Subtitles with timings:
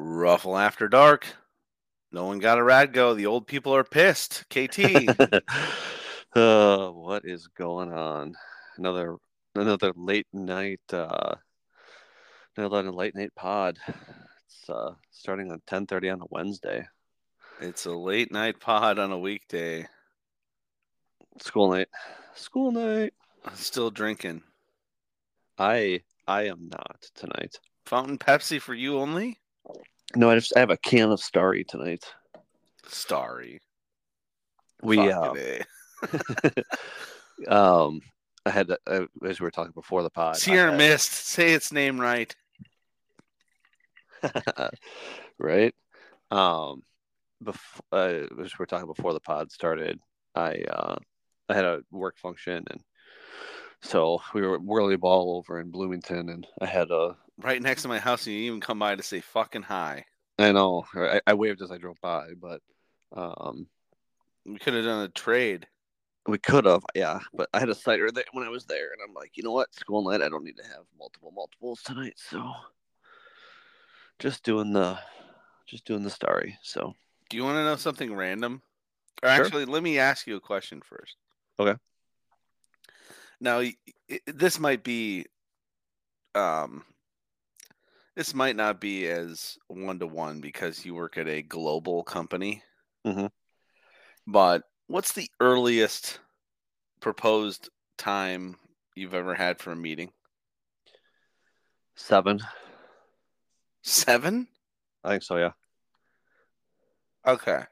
[0.00, 1.26] Ruffle after dark.
[2.12, 3.14] No one got a rad go.
[3.14, 4.44] The old people are pissed.
[4.48, 5.08] KT.
[6.36, 8.34] uh, what is going on?
[8.76, 9.16] Another
[9.56, 11.34] another late night uh
[12.56, 13.78] another late night pod.
[14.46, 16.86] It's uh starting on ten thirty on a Wednesday.
[17.60, 19.86] it's a late night pod on a weekday.
[21.40, 21.88] School night.
[22.34, 23.14] School night.
[23.54, 24.42] Still drinking.
[25.58, 27.58] I I am not tonight.
[27.84, 29.38] Fountain Pepsi for you only?
[30.16, 32.04] No, I just I have a can of Starry tonight.
[32.86, 33.60] Starry.
[34.82, 35.34] We uh,
[37.48, 38.00] um
[38.46, 40.36] I had uh, as we were talking before the pod.
[40.36, 41.12] I Sierra had- Mist.
[41.12, 42.34] Say its name right.
[45.38, 45.74] right?
[46.30, 46.82] Um,
[47.42, 50.00] before uh, as we were talking before the pod started,
[50.34, 50.96] I uh,
[51.48, 52.82] I had a work function, and
[53.82, 57.88] so we were whirly ball over in Bloomington, and I had a Right next to
[57.88, 60.04] my house, and you even come by to say fucking hi.
[60.38, 62.60] I know I, I waved as I drove by, but
[63.12, 63.66] um,
[64.44, 65.66] We could have done a trade.
[66.26, 67.20] we could have, yeah.
[67.32, 69.52] But I had a cider there when I was there, and I'm like, you know
[69.52, 72.52] what, school night, I don't need to have multiple multiples tonight, so
[74.18, 74.98] just doing the
[75.66, 76.58] just doing the starry.
[76.62, 76.94] So
[77.30, 78.62] Do you want to know something random?
[79.22, 79.44] Or Sure.
[79.44, 81.16] actually, let me ask you a question first.
[81.60, 81.76] Okay.
[83.40, 83.62] Now,
[84.26, 85.26] this might be,
[86.34, 86.84] um,
[88.18, 92.64] this might not be as one to one because you work at a global company.
[93.06, 93.30] Mhm.
[94.26, 96.18] But what's the earliest
[96.98, 98.58] proposed time
[98.96, 100.12] you've ever had for a meeting?
[101.94, 102.40] seven,
[103.82, 104.48] Seven.
[105.04, 105.52] I think so, yeah.
[107.24, 107.62] Okay.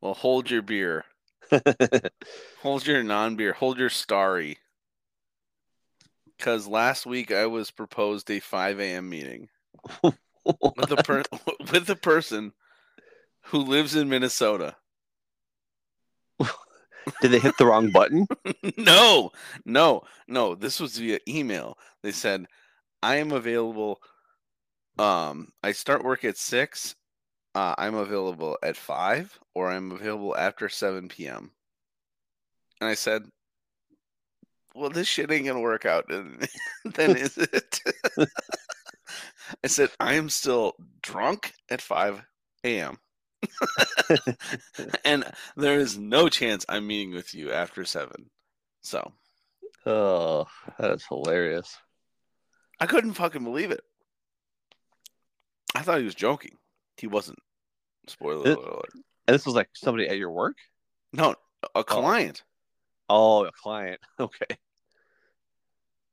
[0.00, 1.04] Well, hold your beer.
[2.62, 3.52] Hold your non beer.
[3.52, 4.58] Hold your starry.
[6.36, 9.08] Because last week I was proposed a 5 a.m.
[9.08, 9.48] meeting
[10.02, 11.22] with the per-
[11.72, 12.52] with the person
[13.46, 14.76] who lives in Minnesota.
[17.22, 18.26] Did they hit the wrong button?
[18.76, 19.30] no,
[19.64, 20.54] no, no.
[20.54, 21.78] This was via email.
[22.02, 22.46] They said,
[23.02, 24.00] "I am available.
[24.98, 26.96] Um, I start work at six.
[27.54, 31.52] Uh, I'm available at five, or I'm available after seven p.m."
[32.80, 33.22] And I said,
[34.76, 36.38] "Well, this shit ain't gonna work out, then,
[36.84, 37.80] then is it?"
[39.64, 42.24] I said, "I am still drunk at five
[42.64, 42.98] a.m."
[45.04, 45.24] and
[45.56, 48.30] there is no chance I'm meeting with you after seven.
[48.82, 49.12] So
[49.86, 50.46] Oh,
[50.78, 51.78] that is hilarious.
[52.80, 53.82] I couldn't fucking believe it.
[55.74, 56.56] I thought he was joking.
[56.96, 57.38] He wasn't.
[58.08, 58.90] Spoiler It- alert.
[59.28, 60.56] And this was like somebody at your work?
[61.12, 61.30] No,
[61.62, 61.82] a oh.
[61.82, 62.44] client.
[63.08, 64.00] Oh, a client.
[64.20, 64.56] Okay.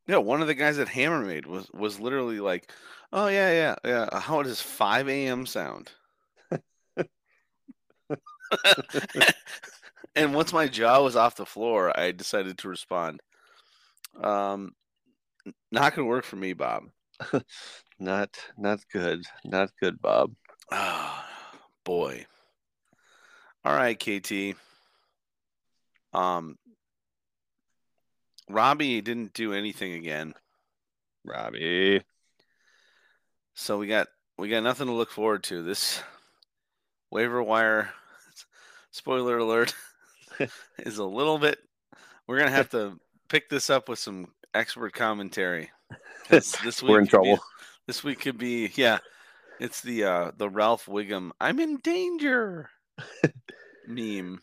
[0.07, 2.71] Yeah, one of the guys at Hammermaid was was literally like,
[3.11, 4.19] "Oh yeah, yeah, yeah.
[4.19, 5.45] How does 5 a.m.
[5.45, 5.91] sound?"
[10.15, 13.21] and once my jaw was off the floor, I decided to respond.
[14.21, 14.73] Um,
[15.71, 16.85] not gonna work for me, Bob.
[17.99, 19.23] Not not good.
[19.45, 20.33] Not good, Bob.
[20.71, 21.27] Ah,
[21.85, 22.25] boy.
[23.65, 24.55] All right, KT.
[26.13, 26.57] Um,
[28.49, 30.33] Robbie didn't do anything again,
[31.25, 32.01] Robbie.
[33.53, 35.63] so we got we got nothing to look forward to.
[35.63, 36.01] This
[37.11, 37.91] waiver wire,
[38.91, 39.73] spoiler alert,
[40.79, 41.59] is a little bit.
[42.27, 42.99] We're gonna have to
[43.29, 45.71] pick this up with some expert commentary.
[46.29, 47.43] This this week We're in could be- trouble.
[47.87, 48.99] this week could be yeah.
[49.59, 52.69] It's the uh the Ralph Wiggum I'm in danger
[53.87, 54.41] meme.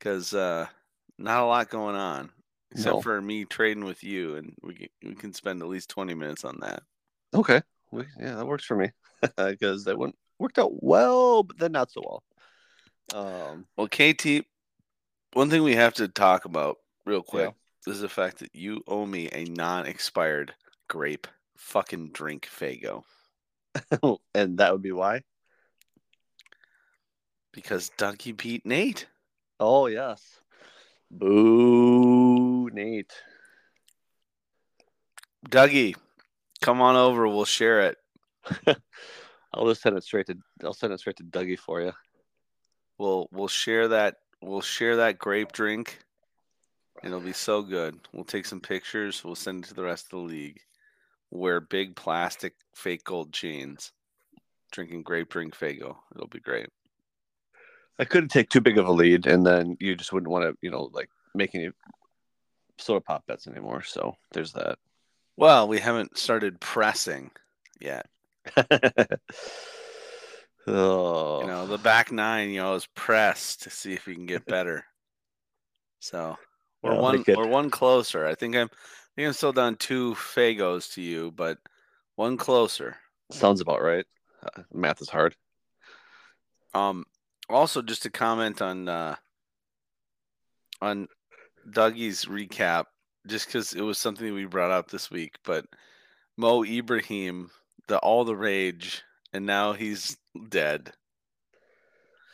[0.00, 0.66] Cause uh
[1.18, 2.30] not a lot going on.
[2.72, 3.02] Except No.
[3.02, 6.44] for me trading with you and we can, we can spend at least twenty minutes
[6.44, 6.82] on that.
[7.34, 7.62] Okay.
[7.90, 8.90] We, yeah, that works for me.
[9.36, 12.22] Because that went worked out well, but then not so well.
[13.12, 14.46] Um Well KT
[15.32, 17.52] one thing we have to talk about real quick
[17.86, 17.92] Yeah.
[17.92, 20.54] is the fact that you owe me a non expired
[20.88, 21.26] grape
[21.56, 23.04] fucking drink Faygo.
[24.34, 25.22] and that would be why.
[27.52, 29.06] Because Donkey beat Nate.
[29.58, 30.39] Oh yes.
[31.10, 33.12] Boo Nate.
[35.48, 35.96] Dougie,
[36.60, 37.98] come on over, we'll share it.
[39.52, 41.92] I'll just send it straight to I'll send it straight to Dougie for you.
[42.98, 45.98] We'll we'll share that we'll share that grape drink.
[47.02, 47.98] It'll be so good.
[48.12, 49.24] We'll take some pictures.
[49.24, 50.60] We'll send it to the rest of the league.
[51.30, 53.92] Wear big plastic fake gold chains.
[54.70, 55.96] Drinking grape drink Faygo.
[56.14, 56.68] It'll be great.
[58.00, 60.56] I couldn't take too big of a lead, and then you just wouldn't want to,
[60.62, 61.68] you know, like make any
[62.78, 63.82] sort of pop bets anymore.
[63.82, 64.78] So there's that.
[65.36, 67.30] Well, we haven't started pressing
[67.78, 68.06] yet.
[70.66, 74.24] oh, You know, the back nine, you know, is pressed to see if we can
[74.24, 74.82] get better.
[75.98, 76.38] So
[76.82, 78.26] we're one we're one closer.
[78.26, 81.58] I think I'm I think I'm still down two Faygos to you, but
[82.16, 82.96] one closer.
[83.30, 84.06] sounds about right.
[84.42, 85.36] Uh, math is hard.
[86.72, 87.04] Um
[87.50, 89.16] also just to comment on uh
[90.80, 91.08] on
[91.70, 92.84] Dougie's recap,
[93.26, 95.66] just because it was something we brought up this week, but
[96.36, 97.50] Mo Ibrahim,
[97.86, 99.02] the all the rage,
[99.32, 100.16] and now he's
[100.48, 100.92] dead.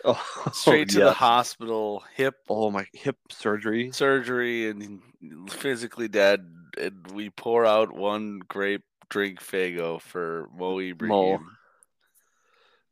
[0.05, 0.23] Oh,
[0.53, 3.91] Straight to the hospital, hip Oh my hip surgery.
[3.93, 5.01] surgery and
[5.51, 6.47] physically dead.
[6.79, 11.57] And we pour out one grape drink Faygo for Mo Ibrahim.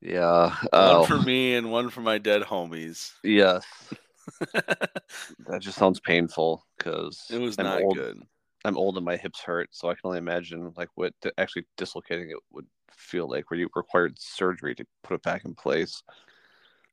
[0.05, 0.51] Yeah.
[0.51, 3.13] One Oh, for me and one for my dead homies.
[3.23, 3.65] yes.
[5.47, 7.97] That just sounds painful because it was I'm not old.
[7.97, 8.23] good.
[8.65, 12.31] I'm old and my hips hurt, so I can only imagine like what actually dislocating
[12.31, 16.03] it would feel like, where you required surgery to put it back in place.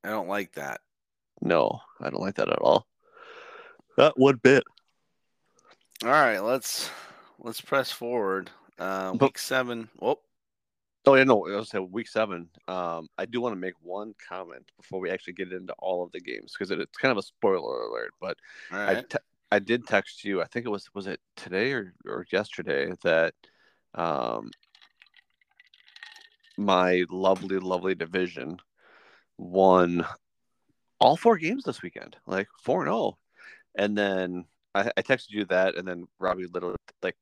[0.04, 0.82] I don't like that.
[1.42, 2.86] No, I don't like that at all.
[3.98, 4.64] Not one bit.
[6.04, 6.90] All right, let's
[7.40, 8.50] let's press forward.
[8.78, 9.90] Uh, But- week seven.
[10.02, 10.20] Oh,
[11.08, 12.48] Oh yeah, no, I was saying week seven.
[12.68, 16.12] Um, I do want to make one comment before we actually get into all of
[16.12, 18.14] the games because it, it's kind of a spoiler alert.
[18.22, 18.38] But
[18.72, 19.18] all I te-
[19.52, 20.42] I did text you.
[20.42, 23.34] I think it was was it today or, or yesterday that
[23.96, 24.52] um
[26.56, 28.58] my lovely lovely division
[29.40, 30.06] won
[31.00, 33.18] all four games this weekend, like four and zero.
[33.76, 34.46] And then
[34.76, 37.18] I, I texted you that, and then Robbie literally like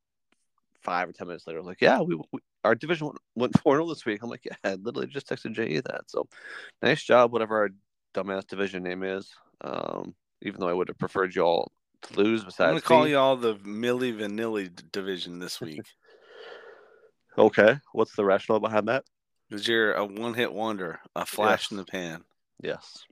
[0.81, 3.75] five or ten minutes later was like, "Yeah, we, we our division went- went four
[3.75, 6.27] 0 this week." I'm like, "Yeah, I literally just texted JE that." So
[6.81, 7.69] nice job, whatever our
[8.13, 9.31] dumbass division name is.
[9.61, 11.71] Um, even though I would have preferred you all
[12.03, 12.43] to lose.
[12.45, 13.11] Besides, I'm gonna call me.
[13.11, 15.81] you all the Milli Vanilli division this week
[17.37, 19.05] Okay, what's the rationale behind that?
[19.49, 22.23] because you're a one-hit wonder, a flash in the pan.
[22.61, 23.05] Yes.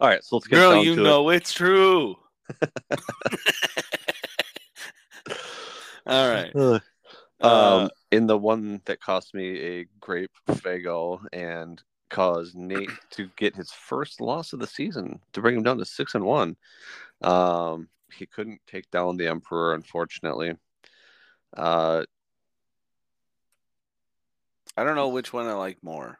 [0.00, 2.16] All right, so let's get Girl, you to know it's true.
[6.06, 6.52] all right.
[7.40, 13.28] Uh, Um, in the one that cost me a grape faygo and caused Nate to
[13.36, 16.56] get his first loss of the season to bring him down to six and one.
[17.22, 20.54] Um, he couldn't take down the Emperor, unfortunately.
[21.56, 22.04] Uh,
[24.76, 26.18] I don't know which one I like more.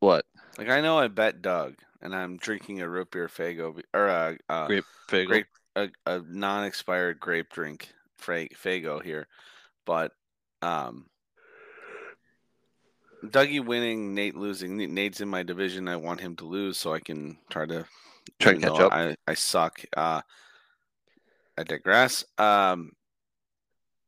[0.00, 0.24] what
[0.58, 4.38] Like I know I bet Doug, and I'm drinking a root beer Faygo or a,
[4.48, 5.26] a grape faygo?
[5.26, 5.46] grape
[5.76, 9.28] a, a non-expired grape drink Faygo here,
[9.84, 10.12] but
[10.62, 11.06] um,
[13.24, 14.76] Dougie winning, Nate losing.
[14.76, 15.88] Nate's in my division.
[15.88, 17.86] I want him to lose so I can try to
[18.38, 18.92] Try to catch up.
[18.92, 19.82] I I suck.
[19.96, 20.22] Uh,
[21.58, 22.24] I digress.
[22.38, 22.92] Um,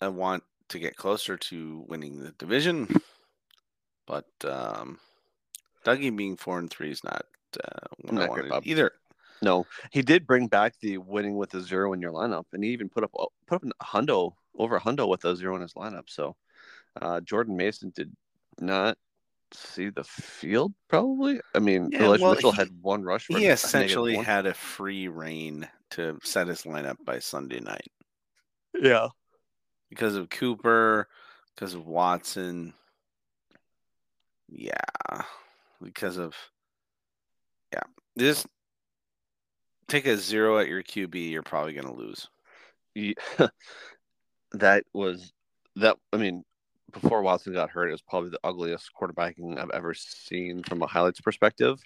[0.01, 2.89] I want to get closer to winning the division,
[4.07, 4.99] but um,
[5.85, 7.25] Dougie being four and three is not
[7.63, 8.93] uh, what I Not great, wanted either.
[9.43, 12.71] No, he did bring back the winning with a zero in your lineup, and he
[12.71, 13.13] even put up
[13.47, 16.09] put up a hundo over a hundo with a zero in his lineup.
[16.09, 16.37] So
[17.01, 18.15] uh, Jordan Mason did
[18.61, 18.99] not
[19.53, 20.73] see the field.
[20.89, 23.27] Probably, I mean, Yeah, Elijah well, Mitchell he- had one rush.
[23.29, 27.91] He essentially had a free reign to set his lineup by Sunday night
[28.75, 29.09] yeah,
[29.91, 31.07] because of Cooper,
[31.55, 32.73] because of Watson.
[34.49, 35.23] Yeah,
[35.83, 36.35] because of
[37.73, 37.83] yeah.
[38.17, 38.47] this
[39.89, 41.31] take a zero at your QB.
[41.31, 42.29] You're probably going to lose.
[42.95, 43.15] Ye-
[44.55, 45.33] that was
[45.77, 45.97] that.
[46.13, 46.45] I mean,
[46.93, 50.87] before Watson got hurt, it was probably the ugliest quarterbacking I've ever seen from a
[50.87, 51.81] highlights perspective.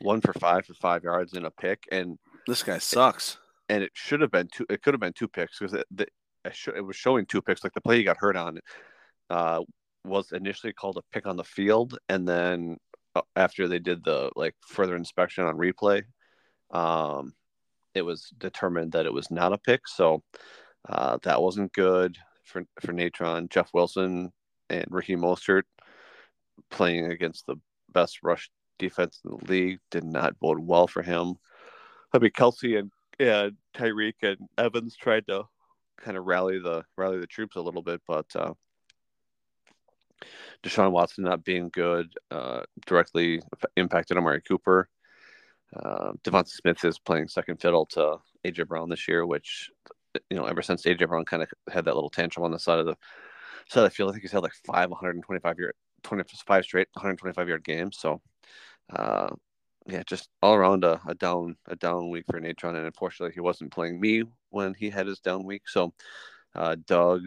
[0.00, 3.38] One for five for five yards and a pick, and This guy sucks.
[3.68, 4.66] and it should have been two.
[4.68, 6.06] It could have been two picks because it, the,
[6.44, 7.62] it was showing two picks.
[7.64, 8.58] Like the play he got hurt on
[9.30, 9.60] uh,
[10.04, 12.76] was initially called a pick on the field, and then
[13.14, 16.02] uh, after they did the like further inspection on replay,
[16.72, 17.32] um,
[17.94, 19.86] it was determined that it was not a pick.
[19.86, 20.22] So
[20.88, 24.32] uh, that wasn't good for for Natron, Jeff Wilson,
[24.70, 25.62] and Raheem Mostert
[26.70, 27.56] playing against the
[27.92, 31.34] best rush defense in the league did not bode well for him.
[32.12, 35.44] I mean, Kelce and and Tyreek and Evans tried to
[35.98, 38.52] kind of rally the rally the troops a little bit, but uh,
[40.62, 43.40] Deshaun Watson not being good uh, directly
[43.76, 44.88] impacted Amari Cooper.
[45.74, 49.70] Uh, Devonta Smith is playing second fiddle to AJ Brown this year, which
[50.30, 52.78] you know ever since AJ Brown kind of had that little tantrum on the side
[52.78, 52.96] of the
[53.68, 57.48] side of the field, I think he's had like five 125 yard, 25 straight 125
[57.48, 57.98] yard games.
[57.98, 58.20] So
[58.94, 59.28] uh,
[59.86, 63.40] yeah, just all around a, a down a down week for Natron, and unfortunately he
[63.40, 65.68] wasn't playing me when he had his down week.
[65.68, 65.92] So
[66.54, 67.22] uh, Doug,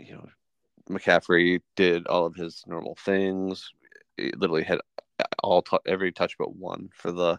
[0.00, 0.26] you know,
[0.90, 3.70] McCaffrey did all of his normal things.
[4.16, 4.80] He literally had
[5.42, 7.38] all t- every touch but one for the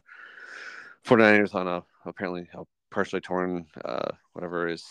[1.05, 4.86] 49ers on a apparently a partially torn uh, whatever is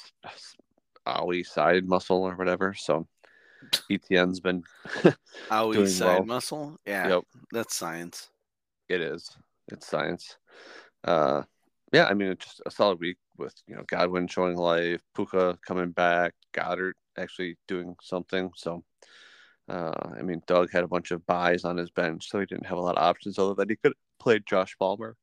[1.07, 2.75] owie side muscle or whatever.
[2.75, 3.07] So
[3.91, 4.63] ETN's been
[5.51, 6.25] owie side well.
[6.25, 6.79] muscle.
[6.87, 7.25] Yeah, Yep.
[7.53, 8.31] that's science.
[8.89, 9.37] It is.
[9.71, 10.37] It's science.
[11.05, 11.43] Uh,
[11.93, 15.59] yeah, I mean, it's just a solid week with you know Godwin showing life, Puka
[15.67, 18.51] coming back, Goedert actually doing something.
[18.57, 18.85] So,
[19.69, 22.67] uh, I mean, Doug had a bunch of buys on his bench, so he didn't
[22.67, 25.17] have a lot of options other than he could play Josh Palmer.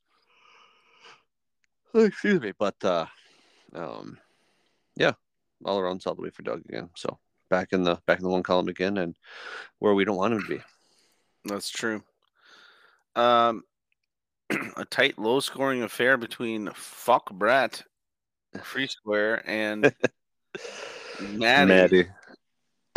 [1.96, 3.06] Excuse me, but uh,
[3.74, 4.18] um,
[4.98, 5.14] yeah,
[5.64, 6.90] all around solid week for Doug again.
[6.96, 7.18] So
[7.50, 9.16] back in the back in the one column again, and
[9.80, 10.62] where we don't want him to be.
[11.46, 12.04] That's true.
[13.16, 13.64] Um,
[14.78, 17.82] a tight, low-scoring affair between Fuck Brat,
[18.62, 19.84] Free Square, and
[21.22, 22.08] Maddie, Maddie.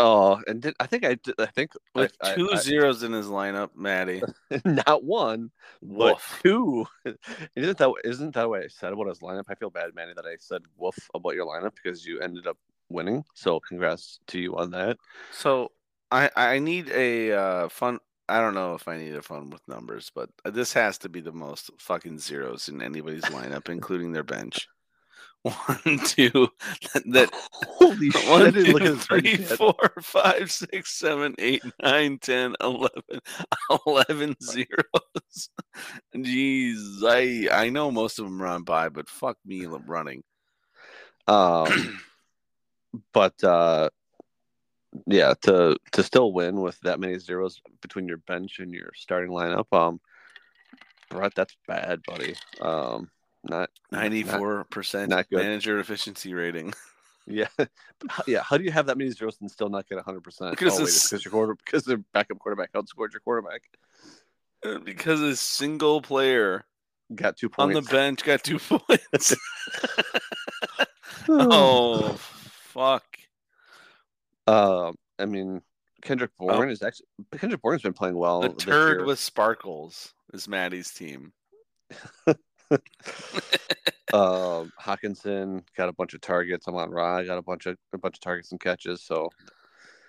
[0.01, 3.13] Oh, and did, I think I did, I think with I- two I- zeros in
[3.13, 3.71] his lineup.
[3.75, 4.23] Maddie,
[4.65, 5.51] not one,
[5.81, 6.39] woof.
[6.43, 6.87] two.
[7.57, 9.45] Isn't that isn't that what I said about his lineup?
[9.49, 12.57] I feel bad, Manny, that I said woof about your lineup because you ended up
[12.89, 13.25] winning.
[13.35, 14.99] So congrats to you on that.
[15.33, 15.73] So
[16.13, 17.99] I I need a uh, fun.
[18.29, 21.21] I don't know if I need a fun with numbers, but this has to be
[21.21, 24.69] the most fucking zeros in anybody's lineup, including their bench.
[25.43, 26.49] One, two,
[27.07, 27.31] that
[27.79, 28.29] Holy shit!
[28.29, 33.21] One, two, at his bench three, four, five, six, seven, eight, nine, ten, eleven,
[33.87, 35.51] eleven zeros.
[36.15, 40.25] Jeez, I I know most of them run by, but fuck me running.
[41.29, 42.01] Um,
[43.13, 43.91] but uh,
[45.07, 49.31] yeah, to to still win with that many zeros between your bench and your starting
[49.31, 50.01] lineup, um,
[51.11, 52.35] Brett, that's bad, buddy.
[52.61, 53.09] Um,
[53.45, 55.39] not Ninety-four percent not good.
[55.39, 56.73] manager efficiency rating.
[57.31, 57.49] Yeah,
[58.27, 58.43] yeah.
[58.43, 60.53] How do you have that many zeros and still not get hundred percent?
[60.53, 63.61] Because oh, wait, it's- it's because your quarter because the backup quarterback outscored your quarterback.
[64.65, 66.65] Uh, because a single player
[67.15, 69.35] Got two points on the bench got two points.
[71.29, 73.05] oh, fuck.
[74.47, 75.63] Um, I mean,
[76.03, 77.07] Kendrick Bourne is actually
[77.39, 78.43] Kendrick Bourne's been playing well.
[78.43, 79.07] The turd year.
[79.07, 81.33] with sparkles is Maddie's team.
[84.13, 86.69] um, Hockenson got a bunch of targets.
[86.69, 89.03] Amon-Ra got a bunch of a bunch of targets and catches.
[89.03, 89.31] So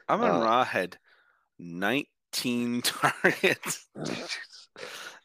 [0.08, 0.98] I'm on Uh, Raw had
[1.60, 3.88] 19 targets.
[3.96, 4.40] that's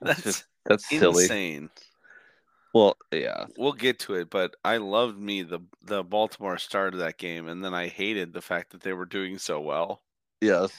[0.00, 1.24] That's just that's silly.
[1.24, 1.70] insane.
[2.72, 7.18] Well, yeah, We'll get to it, but I loved me the the Baltimore started that
[7.18, 10.02] game, and then I hated the fact that they were doing so well.
[10.40, 10.72] yes.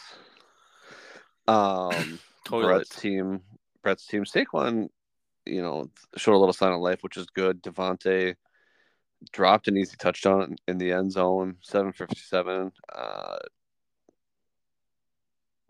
[1.48, 2.20] Um,
[2.50, 3.42] Brett's team,
[3.84, 4.90] Brett's team, Saquon,
[5.46, 7.62] you know, showed a little sign of life, which is good.
[7.64, 8.36] Devontae
[9.32, 12.72] dropped an easy touchdown in the end zone, seven fifty seven.
[12.94, 13.38] Uh,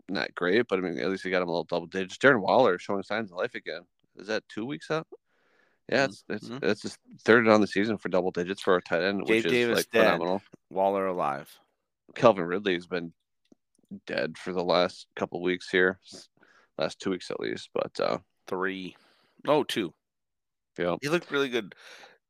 [0.08, 2.18] not great, but I mean, at least he got him a little double digits.
[2.18, 3.82] Darren Waller showing signs of life again.
[4.16, 5.06] Is that two weeks out?
[5.90, 6.62] Yeah, it's it's Mhm.
[6.64, 9.46] it's his third on the season for double digits for a tight end, Gabe which
[9.46, 10.04] is Davis like dead.
[10.04, 10.42] phenomenal.
[10.70, 11.58] Waller alive.
[12.14, 13.12] Calvin Ridley's been
[14.06, 16.00] dead for the last couple weeks here,
[16.78, 17.70] last two weeks at least.
[17.72, 18.18] But uh,
[18.48, 18.96] Three.
[19.46, 19.94] Oh, two.
[20.78, 21.74] yeah, He looked really good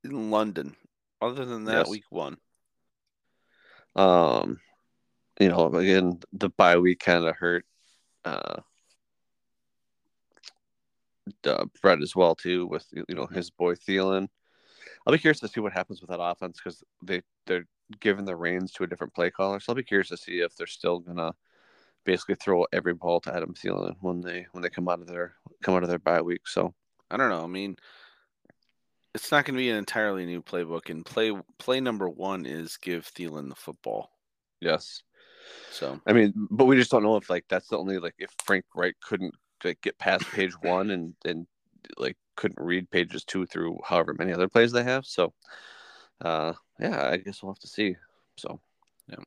[0.04, 0.76] in London.
[1.20, 1.88] Other than that, Yes.
[1.88, 2.36] week one.
[3.94, 4.60] um,
[5.40, 7.64] you know, again, the bye week kind of hurt
[8.24, 8.60] uh,
[11.44, 14.28] uh, Brett as well too, with you know his boy Thielen.
[15.06, 17.66] I'll be curious to see what happens with that offense because they they're
[18.00, 19.60] giving the reins to a different play caller.
[19.60, 21.32] So I'll be curious to see if they're still gonna
[22.04, 25.34] basically throw every ball to Adam Thielen when they when they come out of their
[25.62, 26.46] come out of their bye week.
[26.46, 26.74] So
[27.10, 27.44] I don't know.
[27.44, 27.76] I mean,
[29.14, 32.76] it's not going to be an entirely new playbook, and play play number one is
[32.76, 34.10] give Thielen the football.
[34.60, 35.02] yes,
[35.70, 38.30] So I mean, but we just don't know if like that's the only like if
[38.44, 39.34] Frank Reich couldn't
[39.64, 41.46] like get past page one and and
[41.98, 45.06] like couldn't read pages two through however many other plays they have.
[45.06, 45.32] So,
[46.20, 47.96] uh, yeah, I guess we'll have to see.
[48.36, 48.60] So,
[49.08, 49.24] Yeah.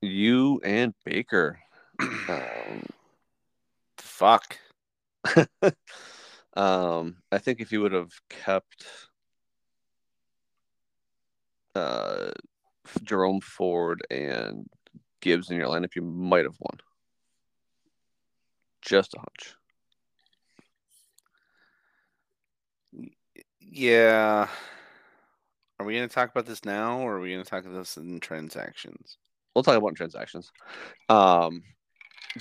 [0.00, 1.60] you and Baker,
[2.00, 2.82] um,
[3.98, 4.58] fuck.
[6.56, 8.86] um, I think if you would have kept
[11.74, 12.30] uh,
[13.02, 14.68] Jerome Ford and
[15.20, 16.78] Gibbs in your lineup, you might have won.
[18.82, 19.56] Just a hunch.
[23.60, 24.48] Yeah.
[25.78, 27.78] Are we going to talk about this now, or are we going to talk about
[27.78, 29.18] this in transactions?
[29.54, 30.50] We'll talk about transactions.
[31.08, 31.62] Um,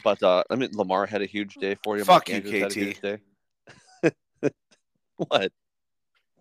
[0.03, 2.03] but uh, I mean, Lamar had a huge day for you.
[2.03, 3.01] Fuck Mark you, Andrews KT.
[3.01, 3.19] day.
[5.17, 5.51] what?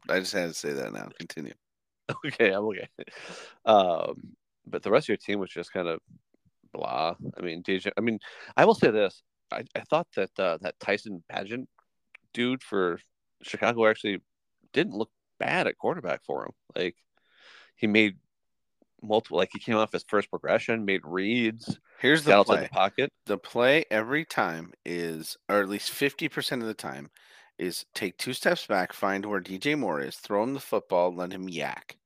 [0.09, 1.09] I just had to say that now.
[1.19, 1.55] Continue.
[2.27, 2.87] Okay, I'm okay.
[3.65, 4.35] Um,
[4.67, 6.01] but the rest of your team was just kind of
[6.75, 7.15] blah.
[7.39, 7.91] I mean, DJ.
[7.97, 8.19] I mean,
[8.59, 9.23] I will say this.
[9.51, 11.67] I, I thought that uh, that Tyson Bagent
[12.35, 13.01] dude for
[13.43, 14.21] Chicago actually
[14.75, 16.53] didn't look bad at quarterback for him.
[16.77, 16.97] Like
[17.77, 18.17] he made
[19.05, 19.39] multiple.
[19.39, 21.79] Like he came off his first progression, made reads.
[21.99, 22.63] Here's the play.
[22.63, 23.13] the pocket.
[23.27, 27.11] The play every time is, or at least 50% of the time,
[27.59, 31.33] is take two steps back, find where DJ Moore is, throw him the football, let
[31.33, 31.97] him yak.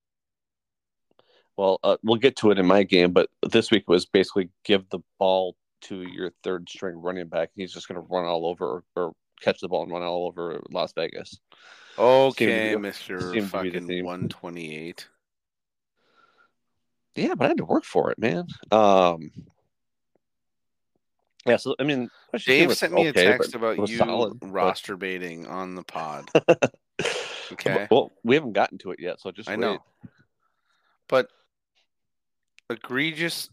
[1.56, 4.88] Well, uh, we'll get to it in my game, but this week was basically give
[4.90, 7.50] the ball to your third string running back.
[7.54, 10.26] He's just going to run all over or, or catch the ball and run all
[10.26, 11.38] over Las Vegas.
[11.98, 13.32] Okay, Mr.
[13.32, 15.08] seemed to be the fucking 128.
[17.18, 18.46] Yeah, but I had to work for it, man.
[18.70, 19.30] Um,
[21.46, 22.10] yeah, so I mean,
[22.44, 26.28] Dave sent me okay, a text about you solid, but- roster baiting on the pod.
[27.52, 27.86] Okay.
[27.90, 29.60] Well, we haven't gotten to it yet, so just I wait.
[29.60, 29.78] know.
[31.08, 31.28] But
[32.68, 33.48] egregious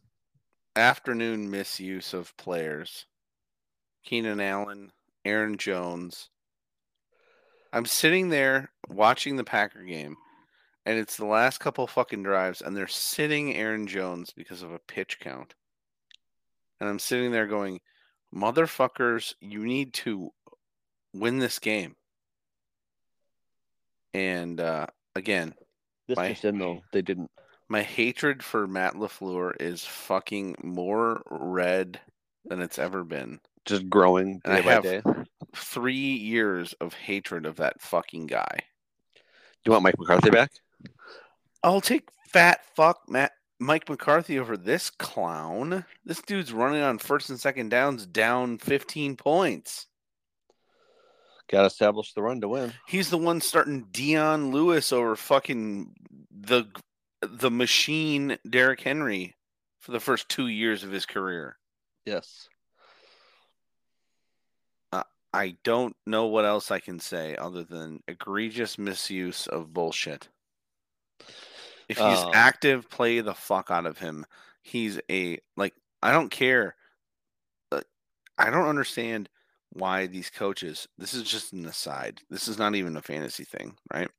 [0.75, 3.05] afternoon misuse of players.
[4.03, 4.91] Keenan Allen,
[5.23, 6.29] Aaron Jones.
[7.73, 10.17] I'm sitting there watching the Packer game,
[10.85, 14.79] and it's the last couple fucking drives, and they're sitting Aaron Jones because of a
[14.79, 15.53] pitch count.
[16.79, 17.79] And I'm sitting there going,
[18.33, 20.29] motherfuckers, you need to
[21.13, 21.95] win this game.
[24.13, 25.53] And uh, again,
[26.07, 27.31] This My- just in though, they didn't.
[27.69, 31.99] my hatred for Matt LaFleur is fucking more red
[32.45, 33.39] than it's ever been.
[33.65, 35.01] Just growing And I by have- day.
[35.55, 38.57] Three years of hatred of that fucking guy.
[39.15, 39.21] Do
[39.65, 40.51] you want Mike McCarthy back?
[41.63, 45.85] I'll take fat fuck Matt Mike McCarthy over this clown.
[46.03, 49.87] This dude's running on first and second downs down 15 points.
[51.49, 52.73] Got to establish the run to win.
[52.87, 55.93] He's the one starting Dion Lewis over fucking
[56.31, 56.65] the
[57.21, 59.35] the machine Derrick Henry
[59.79, 61.57] for the first two years of his career.
[62.05, 62.49] Yes.
[65.35, 70.29] I don't know what else I can say other than egregious misuse of bullshit.
[71.87, 74.25] If he's Um, active, play the fuck out of him.
[74.61, 76.75] He's a like I don't care.
[77.71, 77.81] Uh,
[78.37, 79.29] I don't understand
[79.71, 80.87] why these coaches.
[80.97, 82.21] This is just an aside.
[82.29, 84.09] This is not even a fantasy thing, right?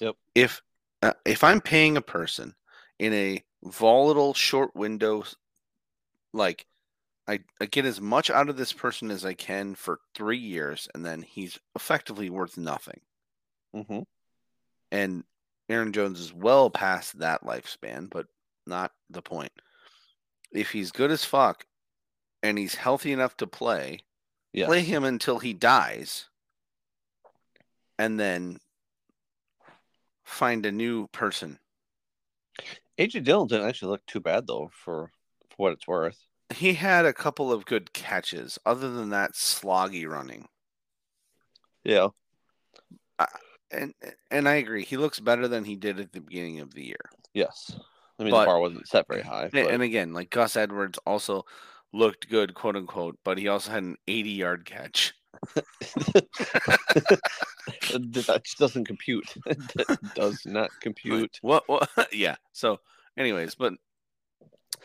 [0.00, 0.16] Yep.
[0.34, 0.62] If
[1.02, 2.54] uh, if I'm paying a person
[2.98, 5.24] in a volatile short window,
[6.34, 6.66] like
[7.28, 10.88] I, I get as much out of this person as I can for three years,
[10.94, 13.00] and then he's effectively worth nothing.
[13.74, 14.02] hmm
[14.90, 15.24] And
[15.72, 18.26] Aaron Jones is well past that lifespan, but
[18.66, 19.52] not the point.
[20.52, 21.66] If he's good as fuck
[22.42, 24.00] and he's healthy enough to play,
[24.52, 24.66] Yes.
[24.66, 26.28] play him until he dies,
[27.98, 28.58] and then
[30.24, 31.58] find a new person.
[32.98, 35.10] AJ Dillon didn't actually look too bad though, for
[35.48, 36.18] for what it's worth.
[36.54, 38.58] He had a couple of good catches.
[38.66, 40.48] Other than that, sloggy running.
[41.82, 42.08] Yeah.
[43.72, 43.94] And
[44.30, 47.10] and I agree, he looks better than he did at the beginning of the year.
[47.34, 47.74] Yes.
[48.18, 49.44] I mean, But- the bar wasn't set very high.
[49.44, 51.44] And- But, And again, like Gus Edwards also
[51.92, 55.14] looked good, quote unquote, but he also had an 80 yard catch.
[57.92, 59.34] that just doesn't compute.
[59.46, 61.38] that does not compute.
[61.42, 61.64] What?
[61.68, 61.88] What?
[62.12, 62.36] yeah.
[62.52, 62.80] So,
[63.16, 63.74] anyways, but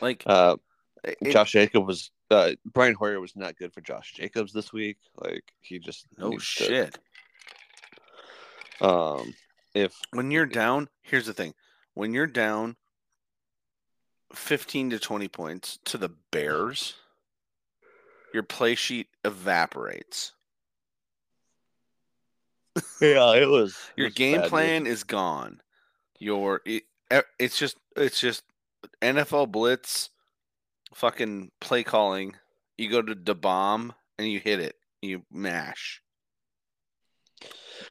[0.02, 0.58] like, Uh,
[1.04, 4.98] it- Josh Jacobs was uh, Brian Hoyer was not good for Josh Jacobs this week.
[5.18, 7.00] Like he just no needs to- shit.
[8.82, 9.34] Um,
[9.74, 11.54] if When you're down, here's the thing:
[11.94, 12.76] when you're down
[14.34, 16.96] 15 to 20 points to the Bears,
[18.34, 20.34] your play sheet evaporates.
[23.02, 25.62] yeah, it was it Your was game bad plan is gone.
[26.20, 26.84] Your it,
[27.40, 28.44] it's just it's just
[29.02, 30.10] NFL blitz,
[30.94, 32.36] fucking play calling.
[32.78, 34.76] You go to the bomb and you hit it.
[35.02, 36.02] You mash.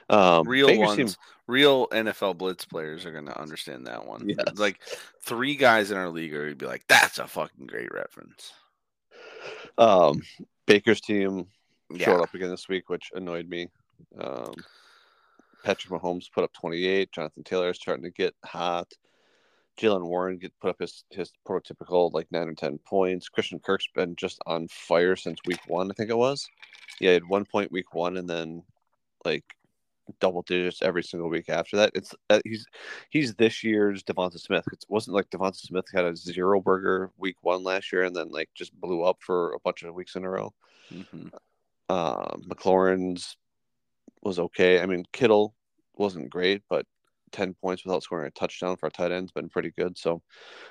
[0.08, 4.28] Um, Real Baker ones, seemed- real NFL blitz players are gonna understand that one.
[4.28, 4.56] Yes.
[4.56, 4.80] Like
[5.22, 8.52] three guys in our league are be like, "That's a fucking great reference."
[9.78, 10.22] um,
[10.66, 11.46] Baker's team
[11.90, 13.68] Yeah, showed up again this week, which annoyed me.
[14.18, 14.54] Um,
[15.64, 17.12] Patrick Mahomes put up 28.
[17.12, 18.92] Jonathan Taylor is starting to get hot.
[19.78, 23.28] Jaylen Warren get put up his his prototypical like nine or ten points.
[23.28, 26.48] Christian Kirk's been just on fire since week one, I think it was.
[26.98, 28.62] Yeah, he had one point week one, and then
[29.24, 29.44] like
[30.20, 31.90] double digits every single week after that.
[31.94, 32.66] It's uh, he's
[33.10, 34.64] he's this year's Devonta Smith.
[34.72, 38.28] It wasn't like Devonta Smith had a zero burger week one last year, and then
[38.30, 40.52] like just blew up for a bunch of weeks in a row.
[40.90, 41.30] Mhm.
[41.88, 43.36] Uh, McLaurin's
[44.22, 44.80] was okay.
[44.80, 45.54] I mean, Kittle
[45.96, 46.84] wasn't great, but
[47.32, 49.96] 10 points without scoring a touchdown for a tight end's been pretty good.
[49.96, 50.22] So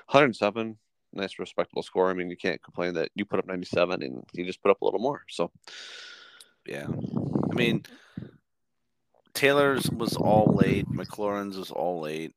[0.08, 0.76] 107,
[1.12, 2.10] nice, respectable score.
[2.10, 4.80] I mean, you can't complain that you put up 97 and you just put up
[4.82, 5.22] a little more.
[5.28, 5.50] So,
[6.66, 6.86] yeah.
[6.86, 7.84] I mean,
[9.36, 10.88] Taylor's was all late.
[10.90, 12.32] McLaurin's was all late.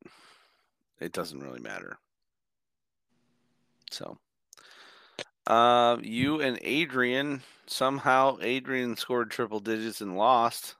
[1.00, 1.98] It doesn't really matter.
[3.90, 4.18] So,
[5.48, 10.76] uh, you and Adrian somehow Adrian scored triple digits and lost.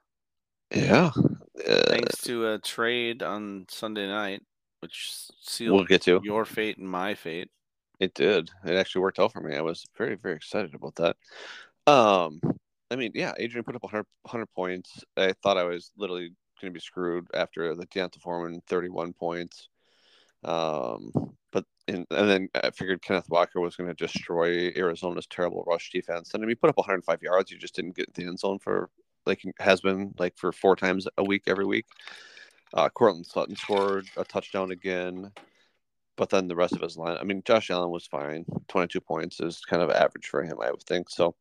[0.76, 1.12] Yeah.
[1.16, 4.42] Uh, thanks to a trade on Sunday night,
[4.82, 7.50] which sealed we'll get to your fate and my fate.
[8.02, 8.50] It did.
[8.66, 9.56] It actually worked out for me.
[9.56, 11.16] I was very, very excited about that.
[11.88, 12.42] Um,
[12.92, 15.04] I mean, yeah, Adrian put up 100, 100 points.
[15.16, 19.70] I thought I was literally going to be screwed after the D'Onta Foreman 31 points.
[20.44, 21.12] Um,
[21.52, 25.92] but in, and then I figured Kenneth Walker was going to destroy Arizona's terrible rush
[25.92, 26.34] defense.
[26.34, 27.52] And I mean, put up 105 yards.
[27.52, 28.90] You just didn't get the end zone for
[29.26, 31.86] like has been like for four times a week every week.
[32.74, 35.32] Uh, Courtland Sutton scored a touchdown again,
[36.18, 37.18] but then the rest of his line.
[37.20, 38.46] I mean, Josh Allen was fine.
[38.68, 41.10] 22 points is kind of average for him, I would think.
[41.10, 41.36] So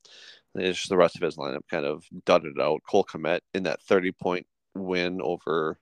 [0.54, 2.80] it's just the rest of his lineup kind of dudded out.
[2.88, 5.78] Cole Kmet in that 30 point win over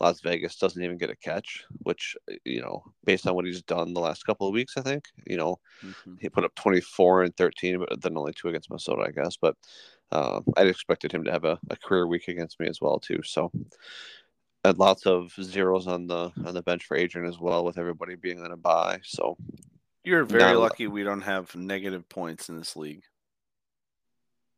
[0.00, 3.94] Las Vegas doesn't even get a catch, which you know, based on what he's done
[3.94, 6.14] the last couple of weeks, I think you know mm-hmm.
[6.20, 9.36] he put up 24 and 13, but then only two against Minnesota, I guess.
[9.36, 9.56] But
[10.10, 13.20] uh, I'd expected him to have a, a career week against me as well too.
[13.24, 13.50] So
[14.64, 18.16] and lots of zeros on the on the bench for Adrian as well, with everybody
[18.16, 19.00] being on a bye.
[19.04, 19.36] So
[20.02, 23.04] you're very lucky we don't have negative points in this league.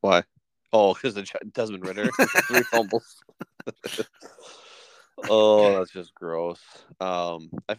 [0.01, 0.23] Why?
[0.73, 2.11] Oh, because of Desmond Ridder
[2.49, 3.17] three fumbles.
[5.29, 6.61] oh, that's just gross.
[7.01, 7.77] Um, I,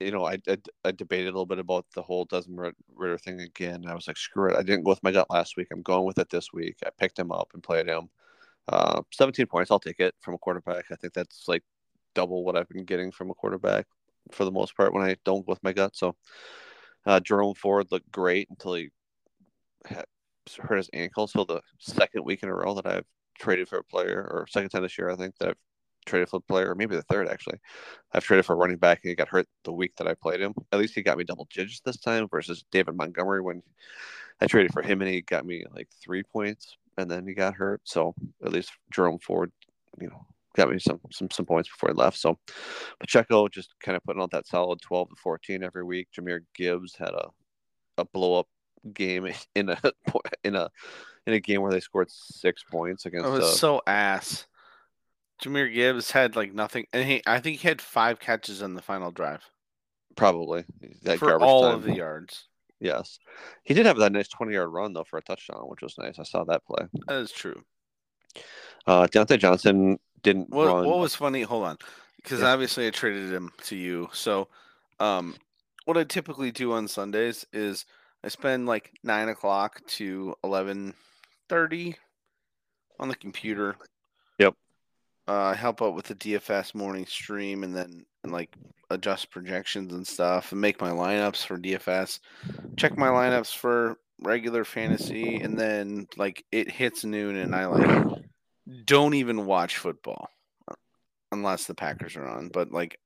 [0.00, 3.40] you know, I, I, I debated a little bit about the whole Desmond Ridder thing
[3.40, 3.84] again.
[3.86, 4.56] I was like, screw it.
[4.56, 5.68] I didn't go with my gut last week.
[5.72, 6.76] I'm going with it this week.
[6.86, 8.08] I picked him up and played him.
[8.68, 9.70] Uh, 17 points.
[9.70, 10.86] I'll take it from a quarterback.
[10.90, 11.64] I think that's like
[12.14, 13.86] double what I've been getting from a quarterback
[14.30, 15.96] for the most part when I don't go with my gut.
[15.96, 16.16] So,
[17.06, 18.90] uh, Jerome Ford looked great until he
[20.56, 21.26] hurt his ankle.
[21.26, 23.06] So the second week in a row that I've
[23.38, 25.56] traded for a player, or second time this year, I think that I've
[26.06, 27.58] traded for a player, or maybe the third actually.
[28.12, 30.40] I've traded for a running back and he got hurt the week that I played
[30.40, 30.54] him.
[30.72, 33.62] At least he got me double digits this time versus David Montgomery when
[34.40, 37.54] I traded for him and he got me like three points and then he got
[37.54, 37.80] hurt.
[37.84, 39.52] So at least Jerome Ford,
[40.00, 42.18] you know, got me some some some points before he left.
[42.18, 42.38] So
[42.98, 46.08] Pacheco just kind of putting out that solid twelve to fourteen every week.
[46.16, 47.28] Jahmyr Gibbs had a
[47.98, 48.48] a blow up
[48.92, 49.80] game in a
[50.44, 50.70] in a
[51.26, 53.26] in a game where they scored six points against.
[53.26, 54.46] I was uh, so ass.
[55.42, 58.82] Jahmyr Gibbs had like nothing, and he I think he had five catches on the
[58.82, 59.44] final drive.
[60.16, 60.64] Probably
[61.02, 61.74] that for all time.
[61.74, 62.48] of the yards.
[62.80, 63.18] Yes,
[63.62, 66.18] he did have that nice twenty-yard run though for a touchdown, which was nice.
[66.18, 66.86] I saw that play.
[67.06, 67.62] That is true.
[68.86, 70.86] Uh, Diontae Johnson didn't what, run.
[70.86, 71.42] What was funny?
[71.42, 71.78] Hold on,
[72.16, 72.52] because yeah.
[72.52, 74.08] obviously I traded him to you.
[74.12, 74.48] So,
[74.98, 75.36] um,
[75.84, 77.84] what I typically do on Sundays is
[78.24, 80.94] I spend like nine o'clock to eleven
[81.48, 81.96] thirty
[82.98, 83.76] on the computer.
[84.38, 84.54] Yep.
[85.26, 88.54] Uh, help out with the DFS morning stream, and then and like
[88.90, 92.20] adjust projections and stuff, and make my lineups for DFS.
[92.76, 98.22] Check my lineups for regular fantasy, and then like it hits noon, and I like
[98.84, 100.30] don't even watch football
[101.32, 102.48] unless the Packers are on.
[102.48, 102.98] But like,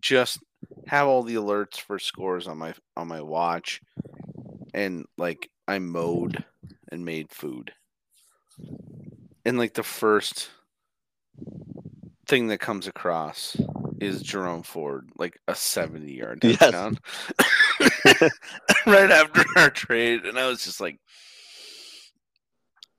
[0.00, 0.38] just
[0.86, 3.80] have all the alerts for scores on my on my watch,
[4.74, 6.44] and like I mowed
[6.90, 7.72] and made food.
[9.44, 10.50] And like the first
[12.26, 13.56] thing that comes across
[14.00, 16.98] is Jerome Ford, like a 70 yard touchdown
[17.80, 18.30] yes.
[18.86, 20.24] right after our trade.
[20.24, 20.98] And I was just like,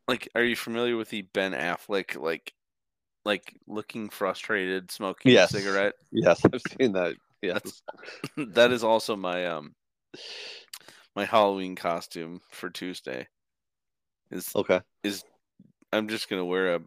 [0.07, 2.53] like, are you familiar with the Ben Affleck, like,
[3.23, 5.53] like looking frustrated, smoking yes.
[5.53, 5.93] a cigarette?
[6.11, 7.15] Yes, I've seen that.
[7.41, 7.61] Yes.
[7.63, 7.81] That's,
[8.55, 9.73] that is also my, um,
[11.15, 13.27] my Halloween costume for Tuesday.
[14.29, 14.81] Is okay.
[15.03, 15.23] Is
[15.91, 16.81] I'm just gonna wear a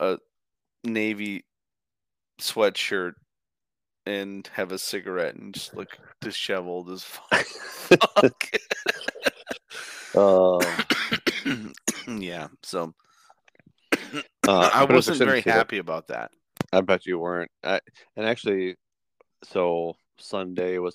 [0.00, 0.18] a
[0.84, 1.44] navy
[2.40, 3.14] sweatshirt
[4.06, 5.88] and have a cigarette and just look
[6.20, 8.44] disheveled as fuck.
[10.14, 10.76] uh,
[12.08, 12.94] yeah, so
[14.48, 16.30] uh, I wasn't very happy about that.
[16.72, 17.50] I bet you weren't.
[17.62, 17.80] I,
[18.16, 18.76] and actually,
[19.44, 20.94] so Sunday was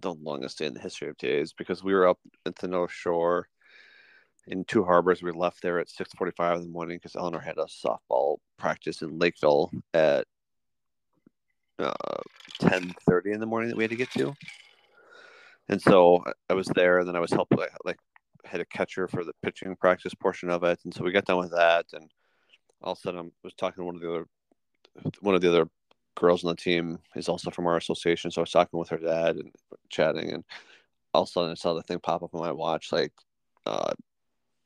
[0.00, 2.92] the longest day in the history of days because we were up at the North
[2.92, 3.48] Shore
[4.46, 5.22] in Two Harbors.
[5.22, 9.02] We left there at six forty-five in the morning because Eleanor had a softball practice
[9.02, 10.26] in Lakeville at
[11.78, 11.92] uh,
[12.60, 14.34] ten thirty in the morning that we had to get to.
[15.68, 17.58] And so I was there, and then I was helping.
[17.84, 17.98] Like,
[18.44, 21.38] had a catcher for the pitching practice portion of it, and so we got done
[21.38, 22.08] with that, and
[22.82, 24.26] all of a sudden I was talking to one of the other
[25.20, 25.68] one of the other
[26.16, 28.98] girls on the team is also from our association, so I was talking with her
[28.98, 29.52] dad and
[29.90, 30.44] chatting, and
[31.14, 33.12] all of a sudden I saw the thing pop up on my watch, like
[33.66, 33.92] uh,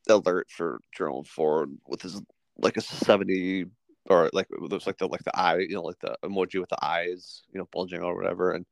[0.08, 2.20] alert for Jerome Ford with his
[2.58, 3.66] like a seventy
[4.08, 6.84] or like was like the like the eye, you know, like the emoji with the
[6.84, 8.66] eyes, you know, bulging or whatever, and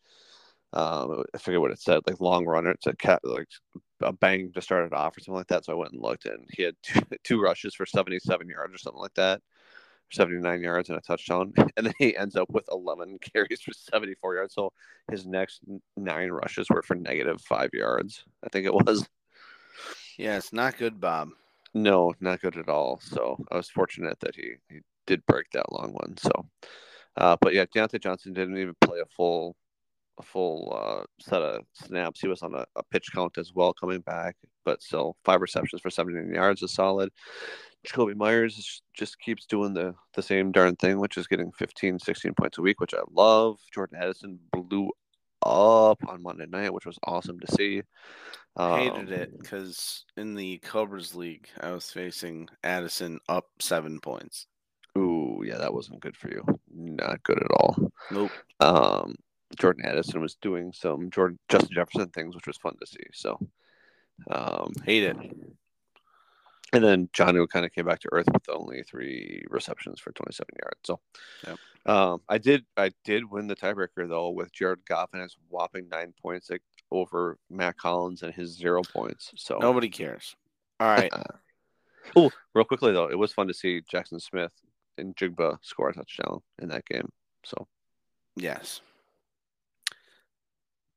[0.72, 2.74] um, I forget what it said, like long runner.
[2.86, 3.48] A cat, like
[4.02, 5.64] a bang to start it off or something like that.
[5.64, 8.78] So I went and looked, and he had two, two rushes for 77 yards or
[8.78, 9.40] something like that,
[10.10, 11.52] 79 yards and a touchdown.
[11.76, 14.54] And then he ends up with 11 carries for 74 yards.
[14.54, 14.72] So
[15.10, 15.60] his next
[15.96, 19.08] nine rushes were for negative five yards, I think it was.
[20.18, 21.30] Yeah, it's not good, Bob.
[21.74, 22.98] No, not good at all.
[23.00, 26.16] So I was fortunate that he, he did break that long one.
[26.16, 26.48] So,
[27.16, 29.54] uh, but yeah, Diontae Johnson didn't even play a full
[30.18, 32.20] a full uh, set of snaps.
[32.20, 35.80] He was on a, a, pitch count as well coming back, but still five receptions
[35.80, 37.10] for 79 yards is solid.
[37.86, 42.34] Jakobi Myers just keeps doing the, the same darn thing, which is getting 15, 16
[42.34, 43.58] points a week, which I love.
[43.72, 44.90] Jordan Addison blew
[45.44, 47.82] up on Monday night, which was awesome to see.
[48.56, 54.46] Um, Hated it because in the Cobras League, I was facing Addison up seven points.
[54.96, 56.44] Ooh, yeah, that wasn't good for you.
[56.74, 57.92] Not good at all.
[58.10, 58.32] Nope.
[58.58, 59.14] Um,
[59.56, 63.04] Jordan Addison was doing some Jordan Justin Jefferson things, which was fun to see.
[63.12, 63.38] So,
[64.30, 65.16] um, hate it.
[66.72, 70.46] And then Jonnu kind of came back to earth with only three receptions for 27
[70.62, 70.80] yards.
[70.84, 71.00] So,
[71.46, 71.58] yep.
[71.86, 75.88] um, I did I did win the tiebreaker though with Jared Goff and his whopping
[75.88, 76.50] nine points
[76.90, 79.32] over Matt Collins and his zero points.
[79.36, 80.36] So nobody cares.
[80.78, 81.12] All right.
[82.16, 84.52] oh, real quickly though, it was fun to see Jaxon Smith
[84.98, 87.10] and Njigba score a touchdown in that game.
[87.44, 87.66] So,
[88.36, 88.82] yes.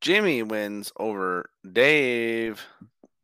[0.02, 2.66] Jimmy wins over Dave.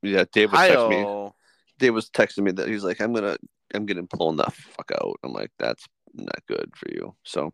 [0.03, 1.31] Yeah, Dave was texting me.
[1.79, 3.37] Dave was texting me that he's like, "I'm gonna,
[3.73, 7.53] I'm getting blown the fuck out." I'm like, "That's not good for you." So,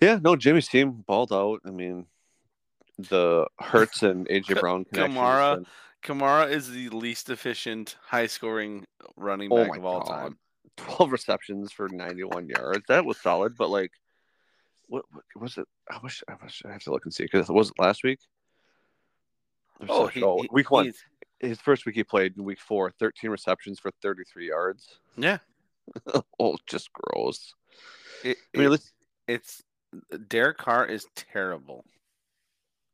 [0.00, 1.60] yeah, no, Jimmy's team balled out.
[1.66, 2.06] I mean,
[2.98, 5.56] the Hurts and AJ Brown Kamara.
[5.56, 5.66] Been...
[6.02, 10.08] Kamara is the least efficient, high-scoring running oh back oh of all God.
[10.08, 10.38] time.
[10.78, 12.84] Twelve receptions for 91 yards.
[12.88, 13.90] That was solid, but like
[14.90, 15.66] what, what was it?
[15.90, 18.18] I wish I wish I have to look and see because it wasn't last week.
[19.88, 20.92] Oh, he, oh, week one.
[21.40, 24.98] His first week he played in week four, 13 receptions for 33 yards.
[25.16, 25.38] Yeah.
[26.38, 27.54] oh, just gross.
[28.24, 28.80] It, I mean, it,
[29.26, 29.62] it's
[30.28, 31.84] Derek Carr is terrible,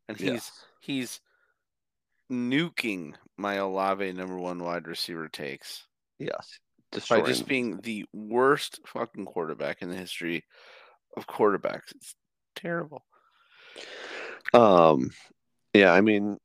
[0.08, 0.64] and he's yes.
[0.80, 1.20] he's
[2.30, 5.84] nuking my Olave number one wide receiver takes.
[6.18, 6.58] Yes,
[6.92, 7.22] Destroying.
[7.22, 10.44] by just being the worst fucking quarterback in the history
[11.16, 11.94] of quarterbacks.
[11.94, 12.14] It's
[12.54, 13.04] terrible.
[14.54, 15.10] Um,
[15.74, 16.38] yeah, I mean,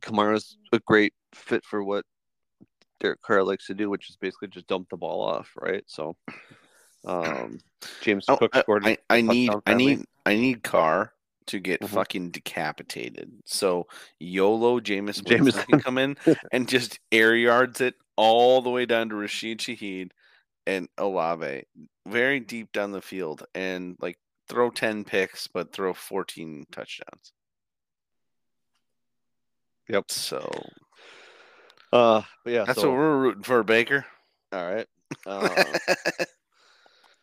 [0.00, 2.04] Kamara's a great fit for what
[3.00, 5.82] Derek Carr likes to do, which is basically just dump the ball off, right?
[5.86, 6.16] So,
[7.04, 7.58] um,
[8.00, 8.86] James oh, Cook scored.
[8.86, 11.12] I, I need, I need, I need Carr
[11.46, 11.94] to get mm-hmm.
[11.94, 13.32] fucking decapitated.
[13.44, 13.86] So
[14.20, 16.16] YOLO Jameis James can come in
[16.52, 20.10] and just air yards it all the way down to Rashid Shaheed
[20.66, 21.64] and Olave
[22.06, 27.32] very deep down the field and like throw 10 picks, but throw 14 touchdowns.
[29.92, 30.10] Yep.
[30.10, 30.50] So,
[31.92, 34.06] uh, yeah, that's so, what we're rooting for, Baker.
[34.50, 34.86] All right.
[35.26, 35.64] Uh,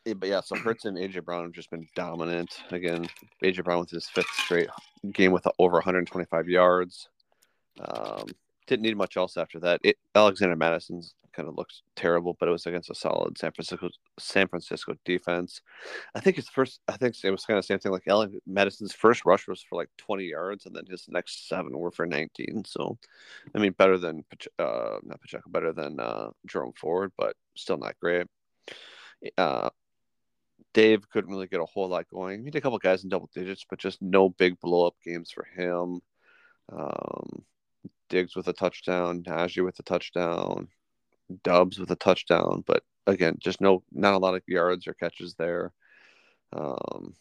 [0.05, 2.61] yeah, but yeah, so Hurts and AJ Brown have just been dominant.
[2.69, 3.09] Again,
[3.43, 4.69] AJ Brown with his fifth straight
[5.13, 7.09] game with over 125 yards.
[7.79, 8.27] Um,
[8.67, 9.79] didn't need much else after that.
[9.83, 13.89] It, Alexander Mattison's kind of looks terrible, but it was against a solid San Francisco
[14.19, 15.61] San Francisco defense.
[16.15, 17.91] I think his first, I think it was kind of the same thing.
[17.91, 21.77] Like Alex Mattison's first rush was for like 20 yards, and then his next seven
[21.77, 22.63] were for 19.
[22.65, 22.97] So,
[23.55, 24.23] I mean, better than
[24.57, 28.27] uh, not Pacheco, better than uh, Jerome Ford, but still not great.
[29.37, 29.69] Uh,
[30.73, 32.41] Dave couldn't really get a whole lot going.
[32.41, 35.31] He had a couple guys in double digits, but just no big blow up games
[35.31, 36.01] for him.
[36.71, 37.43] Um,
[38.09, 40.67] Diggs with a touchdown, Najee with a touchdown,
[41.43, 45.35] Doubs with a touchdown, but again, just no, not a lot of yards or catches
[45.35, 45.71] there.
[46.53, 47.13] Um,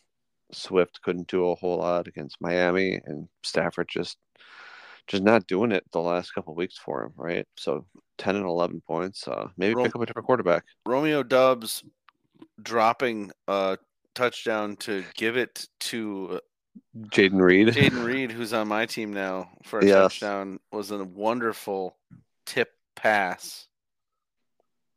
[0.52, 4.18] Swift couldn't do a whole lot against Miami, and Stafford just
[5.06, 7.46] just not doing it the last couple weeks for him, right?
[7.56, 7.86] So
[8.18, 9.26] ten and eleven points.
[9.26, 10.64] Uh, maybe Ro- pick up a different quarterback.
[10.86, 11.82] Romeo Doubs
[12.62, 13.78] dropping a
[14.14, 16.40] touchdown to give it to
[17.10, 17.68] Jayden Reed.
[17.68, 19.94] Jayden Reed, who's on my team now for a yes.
[19.94, 21.96] touchdown, was a wonderful
[22.46, 23.66] tip pass.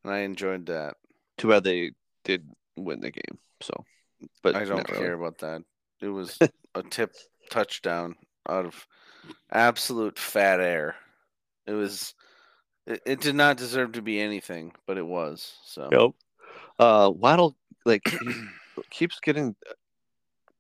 [0.04, 0.96] And I enjoyed that.
[1.38, 1.92] Too bad they
[2.24, 3.38] did win the game.
[3.62, 3.86] So,
[4.42, 5.28] but I don't care really.
[5.28, 5.64] about that.
[6.02, 6.38] It was
[6.76, 7.14] a tip
[7.50, 8.16] touchdown
[8.50, 8.88] out of
[9.52, 10.96] absolute fat air.
[11.68, 12.14] It was.
[12.88, 15.54] It, it did not deserve to be anything, but it was.
[15.66, 15.90] So.
[15.92, 16.12] Yep.
[16.80, 18.04] Uh, Waddle, like
[18.90, 19.56] keeps getting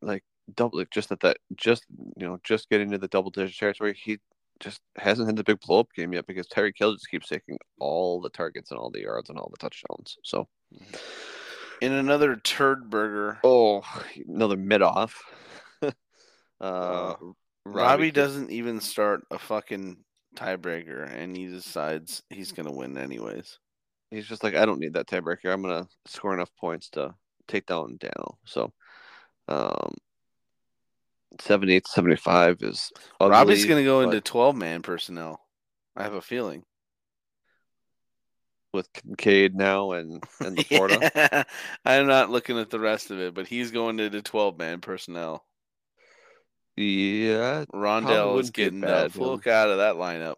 [0.01, 0.23] like
[0.56, 1.86] double, like just at that, just
[2.17, 3.97] you know, just getting to the double digit territory.
[4.01, 4.19] He
[4.62, 7.58] just hasn't had the big blow up game yet because Tyreek Hill just keeps taking
[7.80, 10.17] all the targets and all the yards and all the touchdowns.
[10.24, 10.47] So,
[11.82, 13.84] In another turd burger, oh,
[14.28, 15.21] another mid off.
[15.82, 15.91] uh,
[16.62, 17.34] Uh, Robbie,
[17.65, 19.97] Robbie doesn't even start a fucking
[20.36, 23.60] tiebreaker, and he decides he's gonna win anyways.
[24.12, 25.52] He's just like, I don't need that tiebreaker.
[25.52, 27.13] I'm gonna score enough points to
[27.47, 28.39] take down Daniel.
[28.45, 28.71] So,
[29.47, 29.93] um,
[31.39, 35.39] 78 75 is ugly, Robbie's gonna go but into twelve man personnel.
[35.96, 36.63] I have a feeling.
[38.74, 41.12] with Kincaid now and and the Florida.
[41.15, 41.44] Yeah.
[41.86, 45.46] I'm not looking at the rest of it, but he's going into twelve man personnel.
[46.76, 50.36] yeah, Rondell is getting the fuck out of that lineup.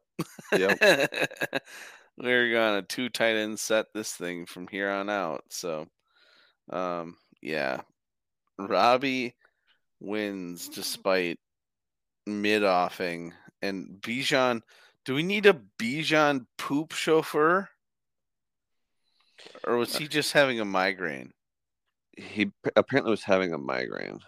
[0.52, 1.62] Yep.
[2.18, 5.44] We're gonna two tight end set this thing from here on out.
[5.50, 5.88] So,
[6.70, 7.82] um, yeah,
[8.60, 9.34] Robbie
[10.04, 11.40] wins despite
[12.28, 14.62] mid offing and Bijan.
[15.06, 17.70] Do we need a Bijan poop chauffeur,
[19.66, 21.34] or was he just having a migraine?
[22.18, 24.20] he apparently was having a migraine.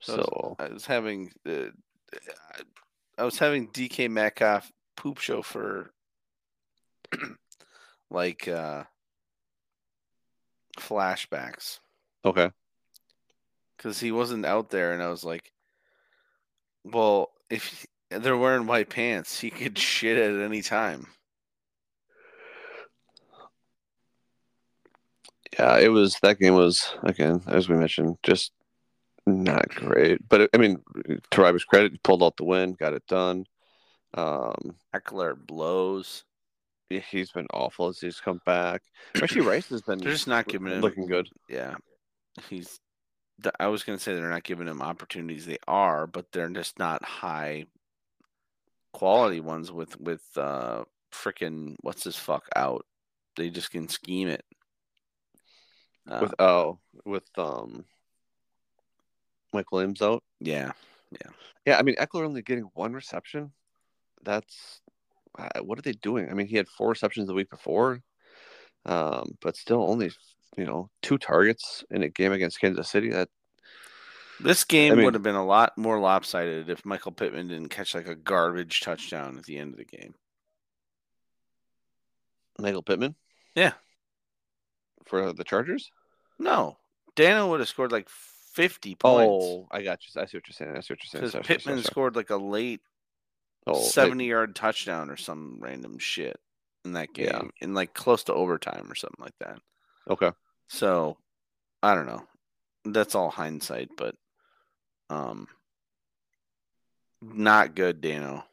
[0.00, 1.70] So So I was having, uh,
[3.18, 5.92] I was having DK Metcalf poop chauffeur,
[8.10, 8.84] like uh,
[10.78, 11.80] flashbacks
[12.24, 12.50] okay,
[13.80, 15.52] because he wasn't out there, and I was like,
[16.84, 21.06] well, if they're wearing white pants, he could shit at any time.
[25.58, 28.52] yeah, it was that game was again as we mentioned just
[29.26, 30.26] not great.
[30.28, 30.82] But I mean,
[31.30, 33.44] to Robbie's credit, he pulled out the win, got it done.
[34.14, 36.24] Um, Ekeler blows.
[36.88, 38.82] he's been awful as he's come back.
[39.22, 41.28] Actually, Rice has been They're just not giving him looking good.
[41.48, 41.74] Yeah,
[42.48, 42.80] he's.
[43.58, 45.46] I was gonna say they're not giving him opportunities.
[45.46, 47.66] They are, but they're just not high
[48.92, 49.70] quality ones.
[49.72, 52.86] With with uh freaking what's this fuck out?
[53.36, 54.44] They just can scheme it.
[56.08, 57.84] Uh, With oh, with um,
[59.52, 60.22] Mike Williams out.
[60.40, 60.72] yeah,
[61.12, 61.30] Yeah,
[61.66, 61.78] yeah.
[61.78, 63.52] I mean Ekeler only getting one reception.
[64.22, 64.80] That's
[65.38, 66.28] uh, what are they doing?
[66.30, 68.00] I mean, he had four receptions the week before,
[68.86, 70.10] um, but still only
[70.56, 73.10] you know two targets in a game against Kansas City.
[73.10, 73.28] That
[74.40, 77.94] this game mean- would have been a lot more lopsided if Michael Pittman didn't catch
[77.94, 80.14] like a garbage touchdown at the end of the game.
[82.58, 83.14] Michael Pittman.
[83.54, 83.72] Yeah.
[85.06, 85.90] For uh, the Chargers.
[86.38, 86.78] No,
[87.16, 90.20] Dano would have scored like fifty oh, points Oh, I got you.
[90.20, 90.76] I see what you're saying.
[90.76, 91.30] I see what you're saying.
[91.32, 92.80] because Pittman sorry, scored like a late
[93.66, 96.38] Oh, they- 70 yard touchdown or some random shit
[96.84, 97.42] in that game Yeah.
[97.60, 99.58] in like close to overtime or something like that.
[100.10, 100.32] Okay.
[100.68, 101.16] So
[101.82, 102.24] I don't know.
[102.84, 104.16] That's all hindsight, but
[105.08, 105.46] um
[107.22, 108.44] not good, Dano.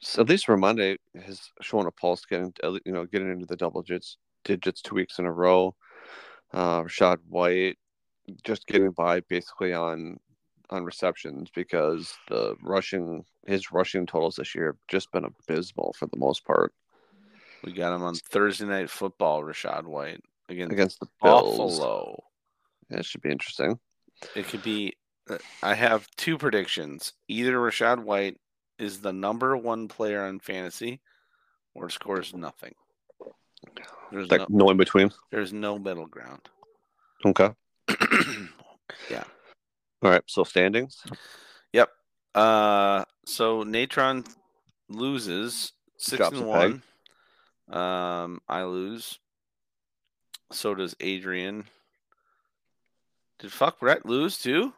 [0.00, 2.52] So at least Rhamondre has shown a pulse, getting
[2.84, 5.74] you know getting into the double digits digits two weeks in a row.
[6.52, 7.78] Uh, Rashad White
[8.44, 10.18] just getting by basically on
[10.70, 16.06] on receptions because the rushing his rushing totals this year have just been abysmal for
[16.06, 16.72] the most part
[17.64, 21.56] We got him on Thursday night football, Rashad White against, against the Bills.
[21.78, 22.22] Buffalo.
[22.90, 23.78] That should be interesting.
[24.36, 24.94] It could be
[25.30, 27.12] uh, I have two predictions.
[27.28, 28.38] Either Rashad White
[28.78, 31.00] is the number one player on fantasy
[31.74, 32.74] or scores nothing.
[34.10, 35.10] There's Like no no in between.
[35.30, 36.40] there's no middle ground.
[37.24, 37.50] Okay.
[39.10, 39.24] yeah.
[40.02, 40.22] All right.
[40.26, 41.02] So standings.
[41.72, 41.88] Yep.
[42.34, 44.24] Uh so Natron
[44.88, 46.82] loses six Drops and a peg.
[47.68, 47.80] one.
[47.80, 49.18] Um I lose.
[50.52, 51.64] So does Adrian.
[53.38, 54.72] Did fuck Brett lose too?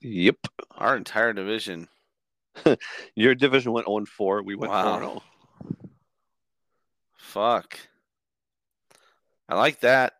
[0.00, 0.36] Yep.
[0.72, 1.88] Our entire division.
[3.14, 4.42] Your division went 0 4.
[4.42, 4.98] We went Wow.
[4.98, 5.22] 4 0.
[7.16, 7.78] Fuck.
[9.48, 10.14] I like that.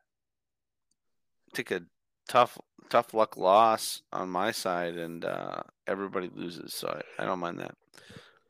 [1.52, 1.82] Take a
[2.28, 2.58] tough
[2.90, 6.88] tough luck loss on my side and uh everybody loses, so
[7.18, 7.74] I, I don't mind that.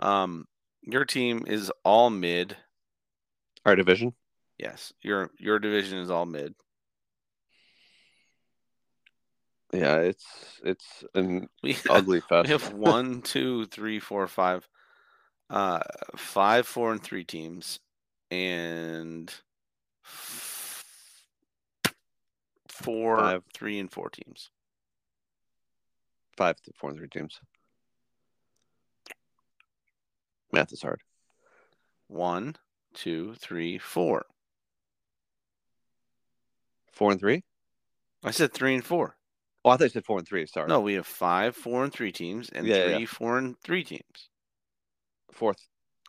[0.01, 0.47] Um
[0.83, 2.57] your team is all mid.
[3.65, 4.15] Our division.
[4.59, 4.93] Yes.
[5.03, 6.55] Your your division is all mid.
[9.73, 10.25] Yeah, it's
[10.65, 12.49] it's an We ugly we fest.
[12.51, 14.69] have one, two, three, four, five,
[15.51, 15.81] uh,
[16.17, 17.81] five, four, and three teams,
[18.31, 19.33] and
[22.69, 23.43] four, Five.
[23.53, 24.51] three, and four teams.
[26.37, 27.41] Five four and three teams.
[30.53, 31.01] Math is hard.
[32.07, 32.55] One,
[32.93, 34.25] two, three, four.
[36.95, 37.43] Four and three.
[38.23, 39.17] I said three and four.
[39.65, 40.47] Oh, I thought you said four and three.
[40.47, 40.69] Sorry.
[40.69, 43.07] No, we have five, four and three teams, and Yeah, three, yeah.
[43.07, 44.29] four and three teams.
[45.33, 45.59] fourth.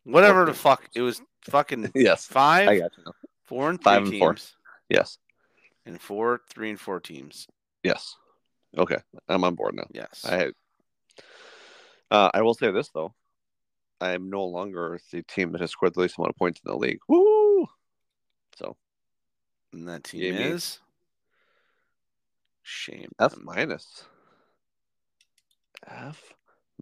[0.03, 0.55] Whatever the team.
[0.59, 0.88] fuck.
[0.93, 3.03] It was fucking Yes, five, I got you.
[3.45, 4.36] Four and three Five and teams, four.
[4.89, 5.17] Yes,
[5.86, 7.47] and four, three and four teams.
[7.83, 8.15] yes.
[8.77, 8.97] Okay,
[9.29, 9.86] I'm on board now.
[9.93, 10.25] Yes.
[10.25, 10.51] I
[12.11, 13.15] uh, I will say this though,
[14.01, 16.69] I am no longer the team that has scored the least amount of points in
[16.71, 16.99] the league.
[17.07, 17.65] Woo!
[18.57, 18.75] So
[19.76, 20.43] and that team Yay me.
[20.43, 20.80] is
[22.63, 23.09] shame.
[23.19, 23.45] F them.
[23.45, 24.03] minus.
[25.88, 26.34] F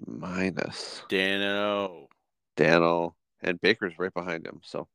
[0.05, 1.03] minus.
[1.09, 2.07] Dano.
[2.55, 4.61] Dano and Baker's right behind him.
[4.63, 4.87] So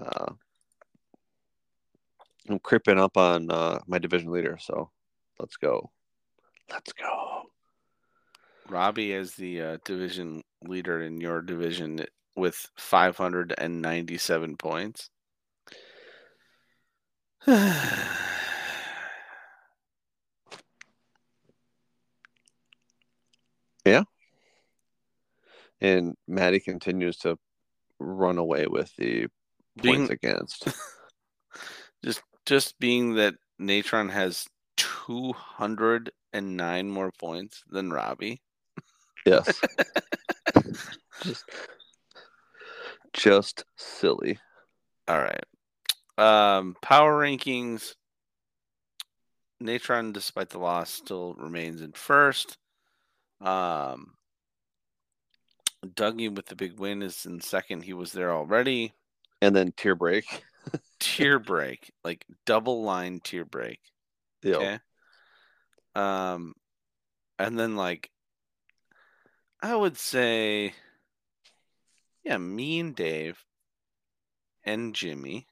[0.00, 0.32] uh,
[2.48, 4.58] I'm creeping up on uh, my division leader.
[4.60, 4.90] So
[5.38, 5.90] let's go.
[6.70, 7.42] Let's go.
[8.68, 12.04] Robbie is the uh, division leader in your division
[12.36, 15.10] with 597 points.
[25.80, 27.38] And Maddie continues to
[28.00, 29.26] run away with the
[29.80, 30.68] Being- points against.
[32.04, 38.40] just just being that Natron has 209 more points than Robbie.
[39.26, 39.60] yes.
[41.22, 41.44] just,
[43.12, 44.38] just silly.
[45.06, 45.44] All right.
[46.18, 47.94] Um, power rankings.
[49.60, 52.58] Natron, despite the loss, still remains in first.
[53.40, 54.14] Um,
[55.84, 57.82] Dougie with the big win is in second.
[57.82, 58.92] He was there already.
[59.40, 60.44] And then tear break.
[61.00, 63.78] Tier break, like double line tier break.
[64.42, 64.56] Yeah.
[64.56, 64.78] Okay.
[65.94, 66.54] Um,
[67.38, 68.10] and then like,
[69.62, 70.74] I would say,
[72.24, 73.42] yeah, me and Dave
[74.64, 75.46] and Jimmy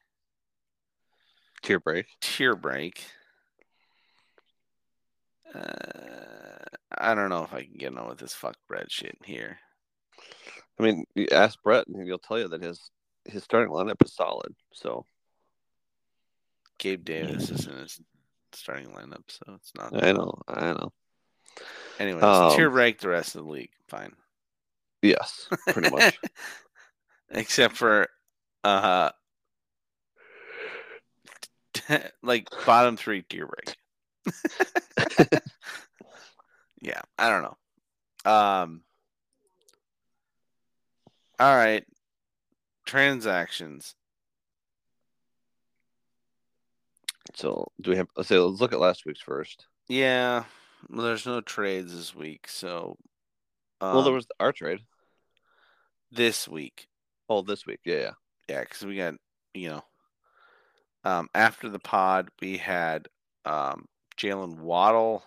[1.61, 2.07] tear break.
[2.21, 3.03] Tear break.
[5.53, 6.63] Uh,
[6.97, 9.59] I don't know if I can get on with this fuck Brett shit here.
[10.79, 12.91] I mean, you ask Brett, and he'll tell you that his
[13.25, 14.53] his starting lineup is solid.
[14.73, 15.05] So
[16.77, 17.99] Gabe Davis is in his
[18.53, 20.03] starting lineup, so it's not.
[20.03, 20.93] I know, I know.
[21.99, 23.71] Anyway, Um, tier rank the rest of the league.
[23.87, 24.13] Fine.
[25.01, 26.19] Yes, pretty much.
[27.31, 28.07] Except for
[28.63, 29.09] uh
[32.23, 33.75] like bottom three tier break.
[36.81, 38.31] yeah, I don't know.
[38.31, 38.81] Um
[41.39, 41.85] all right.
[42.85, 43.95] Transactions.
[47.37, 48.07] so do we have?
[48.15, 49.67] Let's say let's look at last week's first.
[49.87, 50.45] Yeah.
[50.89, 52.97] Well, there's no trades this week, so
[53.81, 54.79] um, well, there was our trade.
[56.11, 56.87] this week.
[57.29, 58.11] Oh, this week, yeah, yeah.
[58.49, 59.15] Yeah, because we got
[59.53, 59.83] you know,
[61.07, 63.07] um, after the pod we had
[63.45, 63.85] um,
[64.17, 65.23] Jalen Waddle,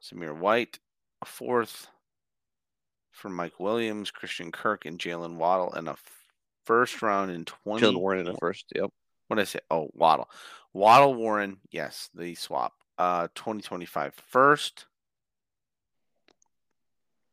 [0.00, 0.78] Zamir White,
[1.20, 1.88] a fourth
[3.10, 5.96] from Mike Williams, Christian Kirk, and Jalen Waddle, and a
[6.64, 7.84] first round in twenty.
[7.84, 8.66] Jalen Warren in the first.
[8.72, 8.90] Yep.
[9.26, 9.58] What did I say?
[9.68, 10.30] Oh, Waddle,
[10.72, 11.56] Waddle Warren.
[11.72, 12.72] Yes, the swap.
[12.96, 14.86] Uh, twenty twenty five first.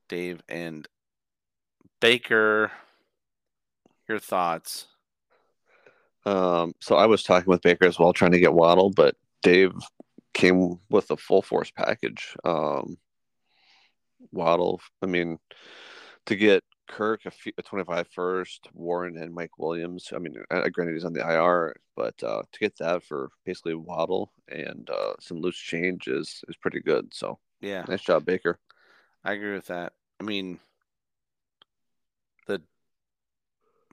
[0.09, 0.87] Dave and
[1.99, 2.71] Baker.
[4.09, 4.87] Your thoughts?
[6.25, 9.73] Um, so I was talking with Baker as well, trying to get Waddle, but Dave
[10.33, 12.35] came with a full force package.
[12.43, 12.97] Um,
[14.31, 15.39] Waddle, I mean,
[16.27, 20.11] to get Kirk a, few, a 25 first, Warren and Mike Williams.
[20.13, 20.35] I mean,
[20.71, 25.13] granted he's on the IR, but uh, to get that for basically Waddle and uh,
[25.19, 27.13] some loose change is is pretty good.
[27.13, 27.85] So Yeah.
[27.87, 28.59] nice job, Baker.
[29.23, 29.93] I agree with that.
[30.19, 30.59] I mean,
[32.47, 32.61] the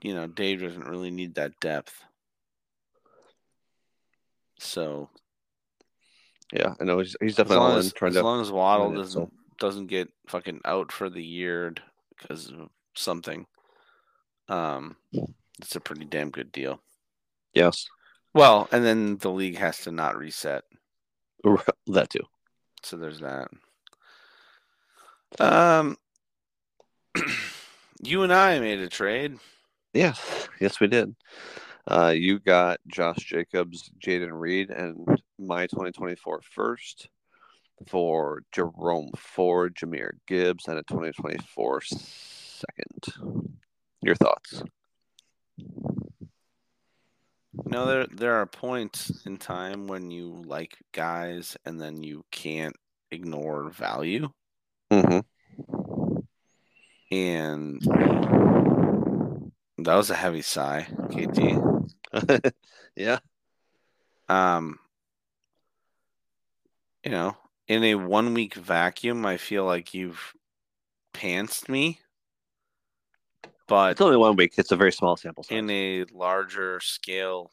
[0.03, 2.03] you know Dave doesn't really need that depth,
[4.59, 5.09] so
[6.53, 8.23] Yeah, I know he's, he's definitely all as, in trying as to.
[8.23, 9.31] long as Waddle doesn't so.
[9.59, 11.75] doesn't get fucking out for the year
[12.17, 13.47] because of something,
[14.49, 14.97] um,
[15.61, 16.81] it's a pretty damn good deal.
[17.55, 17.87] Yes,
[18.35, 20.65] Well, and then the league has to not reset,
[21.87, 22.21] that too.
[22.83, 23.49] so there's that.
[25.41, 25.97] Um,
[28.03, 29.39] you and I made a trade.
[29.95, 31.15] Yes, yes, we did.
[31.89, 35.07] Uh, you got Josh Jacobs, Jayden Reed, and
[35.39, 37.09] my 2024 first
[37.86, 43.41] for Jerome Ford, Jahmyr Gibbs, and a 2024 second.
[44.03, 44.62] Your thoughts?
[45.57, 46.05] You
[47.66, 52.76] know, there there are points in time when you like guys and then you can't
[53.11, 54.28] ignore value.
[54.93, 55.20] Mm-hmm.
[57.11, 57.80] And
[59.79, 62.53] that was a heavy sigh, KT.
[62.97, 63.18] yeah.
[64.29, 64.79] Um
[67.05, 67.37] you know,
[67.68, 70.35] in a one week vacuum, I feel like you've
[71.14, 72.01] pantsed me.
[73.66, 74.55] But It's only one week.
[74.57, 75.57] It's a very small sample size.
[75.59, 77.53] in a larger scale,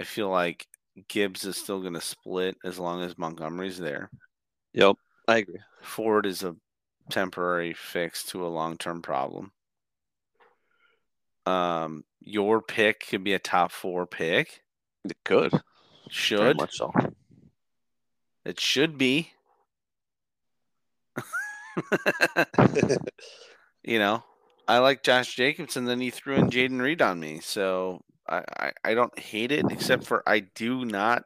[0.00, 0.66] I feel like
[1.08, 4.10] Gibbs is still going to split as long as Montgomery's there.
[4.74, 5.60] Yep, I agree.
[5.82, 6.54] Ford is a
[7.10, 9.52] temporary fix to a long term problem.
[11.46, 14.62] Um, your pick could be a top four pick.
[15.04, 15.50] It could.
[15.50, 15.62] Very
[16.10, 16.92] Should much so.
[18.44, 19.32] it should be?
[23.82, 24.22] you know,
[24.66, 27.40] I like Josh Jacobs, and then he threw in Jayden Reed on me.
[27.40, 31.24] So I, I, I don't hate it, except for I do not.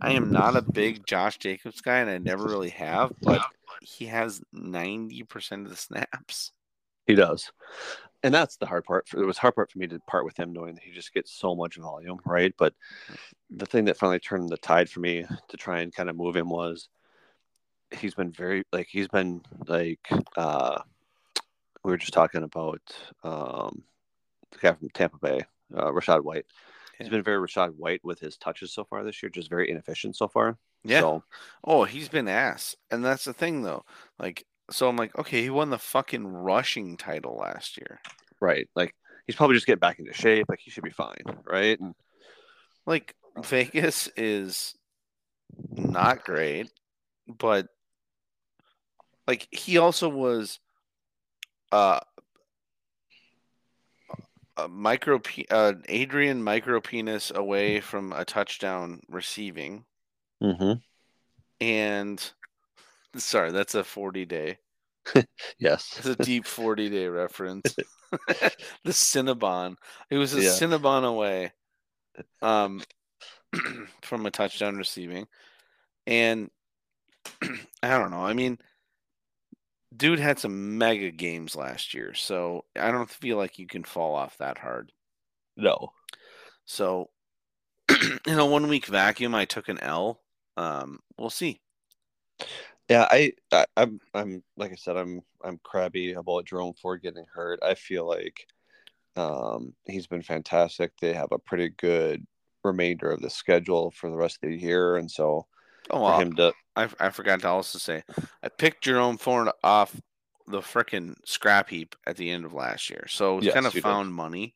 [0.00, 3.12] I am not a big Josh Jacobs guy, and I never really have.
[3.22, 3.42] But
[3.80, 6.52] he has ninety percent of the snaps.
[7.06, 7.50] He does.
[8.22, 9.08] And that's the hard part.
[9.08, 11.12] For, it was hard part for me to part with him, knowing that he just
[11.12, 12.54] gets so much volume, right?
[12.58, 12.74] But
[13.50, 16.36] the thing that finally turned the tide for me to try and kind of move
[16.36, 16.88] him was
[17.96, 20.00] he's been very like he's been like
[20.36, 20.80] uh
[21.84, 22.80] we were just talking about
[23.22, 23.84] um
[24.50, 25.40] the guy from Tampa Bay,
[25.74, 26.46] uh, Rashad White.
[26.98, 30.16] He's been very Rashad White with his touches so far this year, just very inefficient
[30.16, 30.56] so far.
[30.84, 31.00] Yeah.
[31.00, 31.24] So
[31.64, 33.84] Oh, he's been ass, and that's the thing, though.
[34.18, 38.00] Like, so I'm like, okay, he won the fucking rushing title last year.
[38.40, 38.94] right, like
[39.26, 40.46] he's probably just getting back into shape.
[40.48, 41.78] Like he should be fine, right?
[41.78, 41.94] And
[42.86, 44.74] Like Vegas is
[45.70, 46.70] not great,
[47.26, 47.68] but
[49.26, 50.60] like he also was
[51.72, 52.00] uh
[54.56, 59.84] a micro uh, Adrian micro penis away from a touchdown receiving
[60.42, 60.72] mm-hmm.
[61.60, 62.32] and
[63.18, 64.58] sorry that's a 40 day.
[65.58, 67.76] Yes, it's a deep 40 day reference.
[68.84, 69.76] The Cinnabon.
[70.10, 70.42] It was a Yeah.
[70.42, 71.52] Cinnabon away
[72.42, 72.82] um
[74.02, 75.26] from a touchdown receiving.
[76.06, 76.50] And
[77.82, 78.58] I don't know I mean
[79.96, 84.14] dude had some mega games last year so I don't feel like you can fall
[84.14, 84.92] off that hard.
[85.56, 85.92] No,
[86.66, 87.10] So
[88.26, 90.22] in a one week vacuum, I took an L.
[90.56, 91.60] Um, we'll see.
[92.88, 97.26] Yeah, I, I I'm I'm like I said, I'm I'm crabby about Jerome Ford getting
[97.32, 97.58] hurt.
[97.62, 98.46] I feel like
[99.16, 100.92] um he's been fantastic.
[101.00, 102.26] They have a pretty good
[102.62, 105.46] remainder of the schedule for the rest of the year, and so
[105.90, 108.02] Oh, him to I, I forgot to also say
[108.42, 110.00] I picked Jerome Ford off
[110.46, 113.80] the frickin' scrap heap at the end of last year, so Yes, kind of you
[113.80, 113.84] did.
[113.84, 114.54] found money.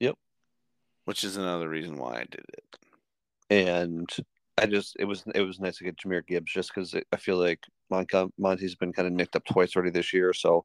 [0.00, 0.16] Yep.
[1.06, 2.64] Which is another reason why I did it.
[3.50, 4.08] and
[4.58, 7.38] I just it was it was nice to get Jahmyr Gibbs just because I feel
[7.38, 7.60] like
[7.92, 10.64] Monca, Monty's been kind of nicked up twice already this year, so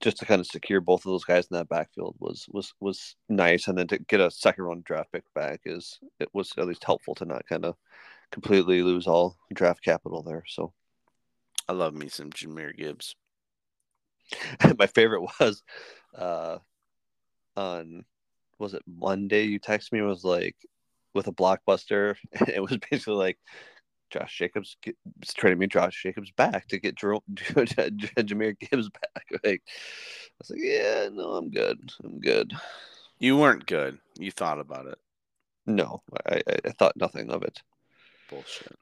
[0.00, 3.16] just to kind of secure both of those guys in that backfield was was was
[3.28, 6.66] nice, and then to get a second round draft pick back is it was at
[6.66, 7.76] least helpful to not kind of
[8.30, 10.44] completely lose all draft capital there.
[10.48, 10.72] So
[11.68, 13.16] I love me some Jahmyr Gibbs.
[14.78, 15.62] my favorite was
[16.14, 16.58] uh
[17.56, 18.04] on
[18.58, 20.56] was it Monday you texted me was like
[21.16, 22.16] with a blockbuster
[22.48, 23.38] it was basically like
[24.10, 29.24] Josh Jacobs is trading me Josh Jacobs back to get Jahmyr Gibbs back.
[29.44, 31.92] Like I was like, yeah, no, I'm good.
[32.04, 32.52] I'm good.
[33.18, 33.98] You weren't good.
[34.18, 34.98] You thought about it.
[35.66, 37.60] No, I, I, thought nothing of it.
[38.30, 38.76] Bullshit.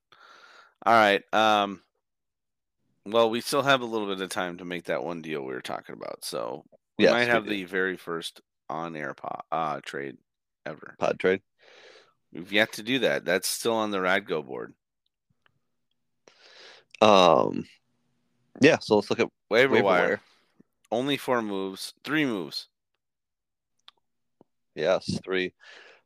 [0.84, 1.22] All right.
[1.32, 1.80] Um.
[3.06, 5.54] Well, we still have a little bit of time to make that one deal we
[5.54, 6.64] were talking about, so
[6.98, 7.50] we Yes, might have do.
[7.50, 10.16] the very first on-air po- uh, trade
[10.66, 10.96] ever.
[10.98, 11.40] pod trade.
[12.34, 13.24] We've yet to do that.
[13.24, 14.74] That's still on the Radgo board.
[17.00, 17.66] Um,
[18.60, 18.78] yeah.
[18.80, 20.08] So let's look at Waiver, waiver wire.
[20.08, 20.20] wire.
[20.90, 21.94] Only four moves.
[22.02, 22.68] Three moves.
[24.74, 25.52] Yes, three.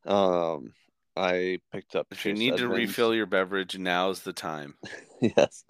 [0.07, 0.75] Um,
[1.17, 2.07] I picked up.
[2.11, 4.75] If you Chase need to refill your beverage, now's the time.
[5.21, 5.65] yes.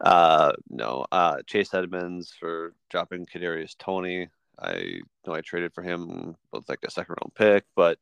[0.00, 1.06] Uh, no.
[1.12, 4.28] Uh, Chase Edmonds for dropping Kadarius Toney.
[4.58, 7.98] I know I traded for him with like a second round pick, but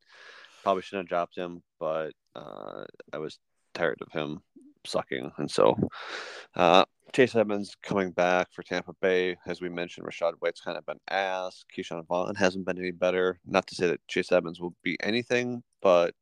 [0.61, 1.61] probably shouldn't have dropped him.
[1.79, 3.39] But uh, I was
[3.73, 4.41] tired of him
[4.85, 5.77] sucking, and so
[6.55, 9.37] uh, Chase Edmonds coming back for Tampa Bay.
[9.45, 11.65] As we mentioned, Rashad White's kind of been ass.
[11.75, 13.39] Ke'Shawn Vaughn hasn't been any better.
[13.45, 16.13] Not to say that Chase Edmonds will be anything, but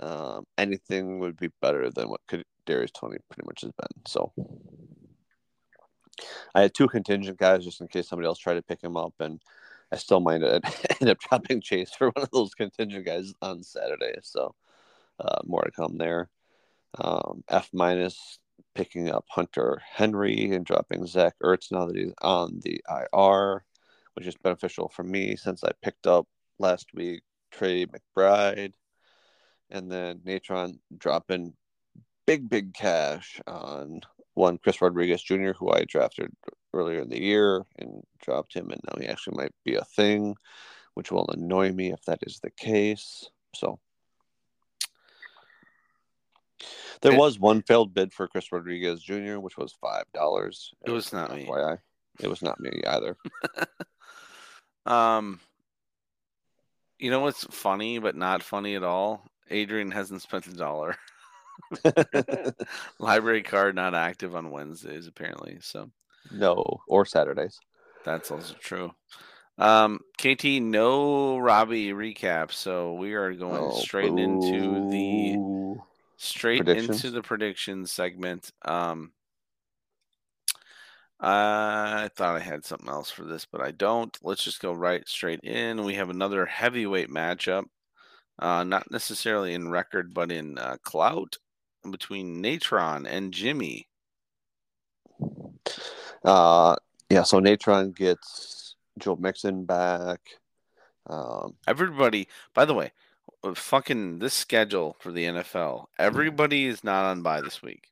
[0.00, 4.02] um, anything would be better than what could Darius Tony pretty much has been.
[4.06, 4.32] So
[6.54, 9.14] I had two contingent guys just in case somebody else tried to pick him up,
[9.20, 9.40] and
[9.96, 10.62] I still might ended
[11.08, 14.16] up dropping Chase for one of those contingent guys on Saturday.
[14.22, 14.54] So
[15.18, 16.28] uh, more to come there.
[16.98, 18.38] Um, F minus
[18.74, 23.64] picking up Hunter Henry and dropping Zach Ertz now that he's on the IR,
[24.12, 26.26] which is beneficial for me since I picked up
[26.58, 28.74] last week Trey McBride
[29.70, 31.54] and then Natron dropping
[32.26, 34.02] big, big cash on
[34.34, 36.30] one Chris Rodriguez Jr., who I drafted
[36.76, 40.34] earlier in the year and dropped him, and now he actually might be a thing,
[40.94, 43.28] which will annoy me if that is the case.
[43.54, 43.78] So
[47.02, 50.72] there was one failed bid for Chris Rodriguez Jr., which was five dollars.
[50.84, 51.46] It was not me.
[51.46, 51.78] FYI.
[52.20, 53.16] It was not me either.
[54.86, 55.40] Um,
[56.98, 59.28] you know what's funny but not funny at all?
[59.50, 60.96] Adrian hasn't spent a dollar.
[62.98, 65.90] Library card not active on Wednesdays apparently, so
[66.30, 67.58] no, or Saturdays.
[68.04, 68.92] that's also true.
[69.58, 75.36] Um, KT, no Robbie recap, so we are going Oh, straight into the
[76.18, 78.50] straight into the prediction segment.
[78.64, 79.12] Um,
[81.18, 84.14] I thought I had something else for this, but I don't.
[84.22, 85.84] Let's just go right straight in.
[85.84, 87.64] We have another heavyweight matchup,
[88.38, 91.38] uh, not necessarily in record, but in uh, clout
[91.90, 93.88] between Natron and Jimmy.
[96.26, 96.76] Uh,
[97.08, 97.22] yeah.
[97.22, 100.20] So Natron gets Joe Mixon back.
[101.08, 102.92] Um, Everybody, by the way,
[103.44, 107.88] uh, fucking this schedule for the NFL, everybody is not on bye this week.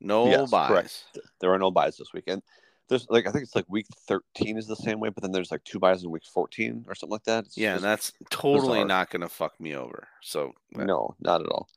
[0.00, 0.68] No Yes, byes.
[0.68, 1.04] correct.
[1.40, 2.42] there are no byes this weekend.
[2.88, 5.50] There's like I think it's like week 13 is the same way, but then there's
[5.50, 7.44] like two byes in week 14 or something like that.
[7.46, 8.84] It's Yeah, just- and that's totally bizarre.
[8.86, 10.08] not going to fuck me over.
[10.22, 11.68] So no, not at all.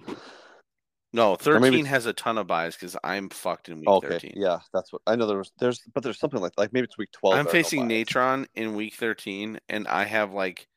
[1.13, 4.33] No, thirteen it's- has a ton of byes because I'm fucked in week Okay, thirteen.
[4.35, 5.25] yeah, that's what I know.
[5.27, 7.33] There was there's but there's something like like maybe it's week 12.
[7.35, 7.87] I'm are no facing.
[7.87, 10.67] Natron in week thirteen, and I have like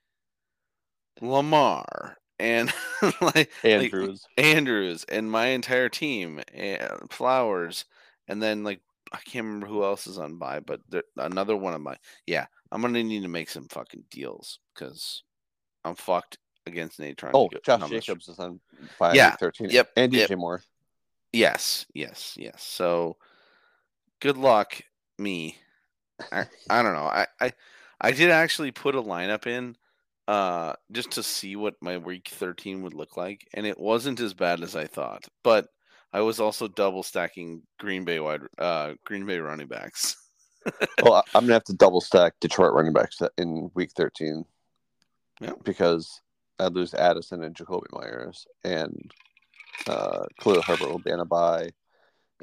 [1.20, 2.72] Lamar and
[3.02, 4.26] like like, Andrews.
[4.36, 7.84] Andrews and my entire team, and Flowers,
[8.28, 8.80] and then like
[9.12, 12.46] I can't remember who else is on bye, but there, another one of my yeah,
[12.72, 15.22] I'm gonna need to make some fucking deals because
[15.84, 17.32] I'm fucked against Natron.
[17.34, 18.04] Oh, Josh numbers.
[18.04, 18.60] Jacobs is on
[18.98, 19.70] bye Yeah, 13.
[19.70, 20.38] yep, and DJ yep.
[20.38, 20.62] Moore.
[21.32, 22.62] Yes, yes, yes.
[22.62, 23.16] So
[24.20, 24.80] good luck,
[25.18, 25.58] me.
[26.32, 27.06] I, I don't know.
[27.06, 27.52] I, I
[28.00, 29.76] I did actually put a lineup in
[30.26, 34.32] uh just to see what my week 13 would look like and it wasn't as
[34.32, 35.26] bad as I thought.
[35.42, 35.68] But
[36.12, 40.16] I was also double stacking Green Bay wide uh Green Bay running backs.
[41.02, 44.44] well, I'm gonna have to double stack Detroit running backs in week 13.
[45.40, 45.52] Yeah.
[45.64, 46.20] Because
[46.58, 49.10] I lose Addison and Jakobi Meyers, and
[49.88, 51.70] uh, Khalil Herbert will be on a bye,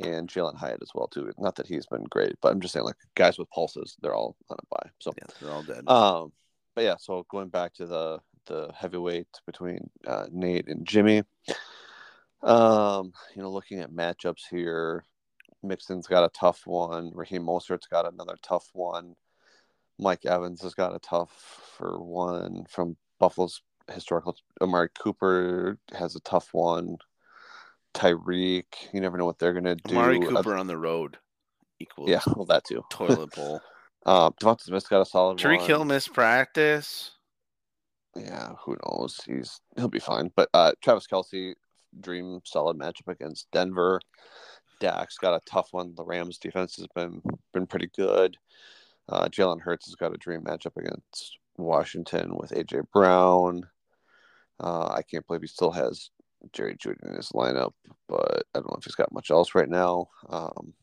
[0.03, 1.31] and Jalin Hyatt as well too.
[1.37, 4.35] Not that he's been great, but I'm just saying like guys with pulses, they're all
[4.49, 4.89] on a bye.
[4.99, 5.87] So, Yes, they're all dead.
[5.87, 6.31] um,
[6.75, 11.23] but yeah, so going back to the the heavyweight between uh, Nate and Jimmy.
[12.43, 15.03] Um, you know, looking at matchups here,
[15.63, 17.11] Mixon's got a tough one.
[17.13, 19.15] Raheem Mostert's got another tough one.
[19.99, 21.31] Mike Evans has got a tough
[21.77, 23.61] for one from Buffalo's
[23.93, 24.35] historical.
[24.61, 26.97] Amari Cooper has a tough one.
[27.93, 29.95] Tyreek, you never know what they're gonna do.
[29.95, 31.17] Amari Uh, Cooper on the road
[31.79, 32.83] equals yeah, well that too.
[32.91, 33.61] toilet bowl.
[34.05, 35.67] Um, Devonta Smith's got a solid Tyreek one.
[35.67, 37.11] Hill missed practice.
[38.15, 39.19] Yeah, who knows?
[39.25, 40.31] He's he'll be fine.
[40.35, 41.53] But uh, Travis Kelce,
[41.99, 43.99] dream solid matchup against Denver.
[44.79, 45.93] Dak's got a tough one.
[45.95, 47.21] The Rams defense has been
[47.53, 48.37] been pretty good.
[49.09, 53.67] Uh, Jalen Hurts has got a dream matchup against Washington with AJ Brown.
[54.59, 56.09] Uh, I can't believe he still has
[56.53, 57.73] Jerry Jeudy in his lineup,
[58.07, 60.07] but I don't know if he's got much else right now.
[60.29, 60.73] Um,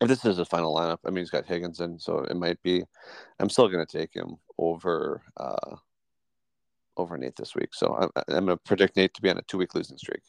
[0.00, 2.62] if this is his final lineup, I mean, he's got Higgins in, so it might
[2.62, 2.84] be.
[3.40, 5.76] I'm still going to take him over uh,
[6.96, 7.70] over Nate this week.
[7.72, 10.22] So I'm, I'm going to predict Nate to be on a two week losing streak.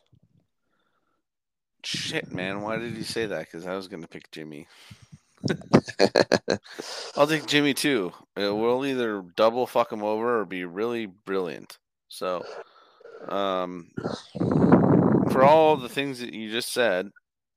[1.84, 2.62] Shit, man.
[2.62, 3.46] Why did you say that?
[3.46, 4.68] Because I was going to pick Jimmy.
[7.16, 8.12] I'll take Jimmy too.
[8.40, 11.78] Uh, We'll either double fuck him over or be really brilliant.
[12.10, 12.46] So,
[13.28, 13.90] um,
[15.30, 17.10] for all the things that you just said,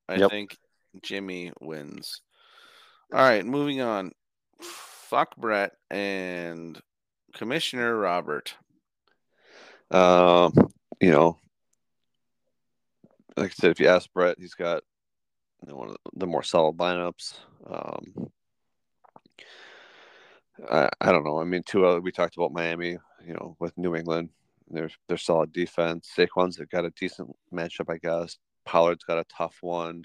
[0.08, 0.30] I Yep.
[0.30, 0.56] think
[1.02, 2.22] Jimmy wins.
[3.12, 4.12] All right, moving on.
[4.60, 6.80] Fuck Brett and
[7.34, 8.54] Commissioner Robert.
[9.90, 10.52] um,
[11.00, 11.36] you know,
[13.36, 14.82] like I said, if you ask Brett, he's got
[15.66, 17.38] one of the more solid lineups.
[17.66, 18.30] Um,
[20.70, 21.40] I, I don't know.
[21.40, 24.30] I mean, two other, we talked about Miami, you know, with New England.
[24.68, 26.10] There's their solid defense.
[26.16, 28.38] Saquon's got a decent matchup, I guess.
[28.64, 30.04] Pollard's got a tough one.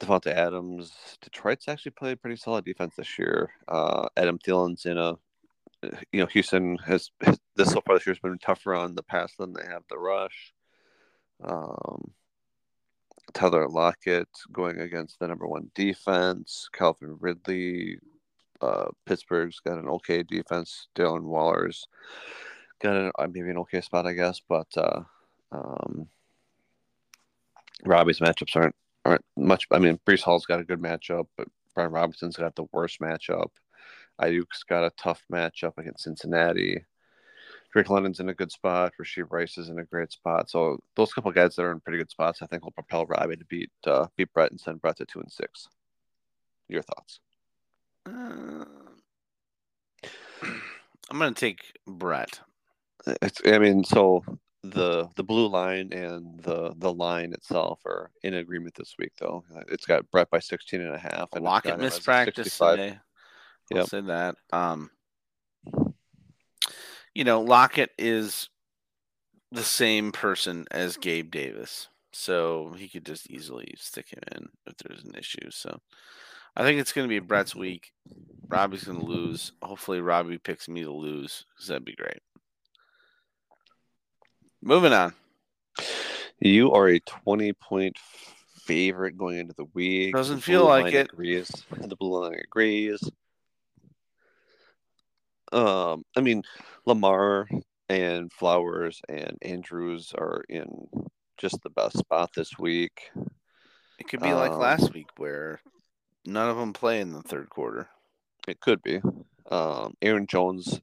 [0.00, 3.50] Davante Adams, Detroit's actually played pretty solid defense this year.
[3.68, 5.16] Uh, Adam Thielen's in a,
[6.12, 7.10] you know, Houston has
[7.56, 9.98] this so far this year has been tougher on the pass than they have the
[9.98, 10.52] rush.
[11.42, 12.12] Um,
[13.32, 16.68] Tyler Lockett going against the number one defense.
[16.72, 17.98] Calvin Ridley,
[18.60, 20.88] uh, Pittsburgh's got an okay defense.
[20.94, 21.88] Darren Waller's
[22.80, 25.00] got an, uh, maybe an okay spot, I guess, but uh,
[25.52, 26.08] um,
[27.84, 29.66] Robbie's matchups aren't aren't much.
[29.70, 33.50] I mean, Breece Hall's got a good matchup, but Brian Robinson's got the worst matchup.
[34.20, 36.84] Aiyuk's got a tough matchup against Cincinnati.
[37.74, 38.92] Drake London's in a good spot.
[39.02, 40.48] Rashee Rice is in a great spot.
[40.48, 43.36] So those couple guys that are in pretty good spots, I think, will propel Robbie
[43.36, 45.66] to beat uh, beat Brett and send Brett to two and six.
[46.68, 47.18] Your thoughts?
[48.06, 48.64] Uh,
[51.10, 52.38] I'm going to take Brett.
[53.20, 54.24] It's, I mean, so
[54.62, 59.42] the the blue line and the the line itself are in agreement this week, though.
[59.66, 61.28] It's got Brett by 16 and a half.
[61.32, 63.00] And Lockett missed practice today.
[63.72, 63.88] I'll yep.
[63.88, 64.36] say that.
[64.52, 64.90] Um,
[67.14, 68.48] you know, Lockett is
[69.52, 71.88] the same person as Gabe Davis.
[72.12, 75.50] So he could just easily stick him in if there's an issue.
[75.50, 75.80] So
[76.56, 77.92] I think it's going to be Brett's week.
[78.48, 79.52] Robbie's going to lose.
[79.62, 82.20] Hopefully, Robbie picks me to lose because that'd be great.
[84.62, 85.12] Moving on.
[86.40, 87.96] You are a 20 point
[88.62, 90.14] favorite going into the week.
[90.14, 91.10] Doesn't feel like it.
[91.12, 91.50] Agrees.
[91.70, 93.00] The blue line agrees.
[95.52, 96.42] Um, I mean,
[96.86, 97.48] Lamar
[97.88, 100.88] and Flowers and Andrews are in
[101.38, 103.10] just the best spot this week.
[103.98, 105.60] It could be um, like last week where
[106.24, 107.88] none of them play in the third quarter.
[108.48, 109.00] It could be.
[109.50, 110.80] Um, Aaron Jones,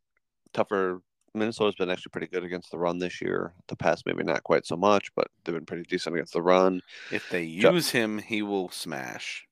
[0.54, 1.02] tougher.
[1.34, 3.54] Minnesota's been actually pretty good against the run this year.
[3.68, 6.82] The pass, maybe not quite so much, but they've been pretty decent against the run.
[7.12, 9.46] If they use jo- him, he will smash.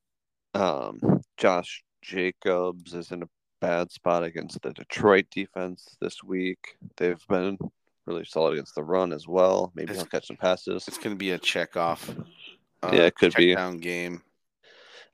[0.53, 0.99] Um,
[1.38, 3.30] Josh Jacobs is in a
[3.62, 6.78] bad spot against the Detroit defense this week.
[6.97, 7.57] They've been
[8.05, 9.72] really solid against the run as well.
[9.76, 10.88] Maybe it's, he'll catch some passes.
[10.88, 12.10] It's going to be a check off.
[12.82, 14.22] Uh, yeah, it could be down game.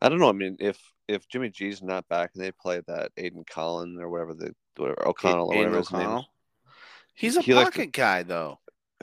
[0.01, 0.29] I don't know.
[0.29, 4.09] I mean, if if Jimmy G's not back and they play that Aiden Collin or
[4.09, 6.21] whatever the whatever O'Connell or whatever his name,
[7.13, 8.59] he's a he pocket to, guy though.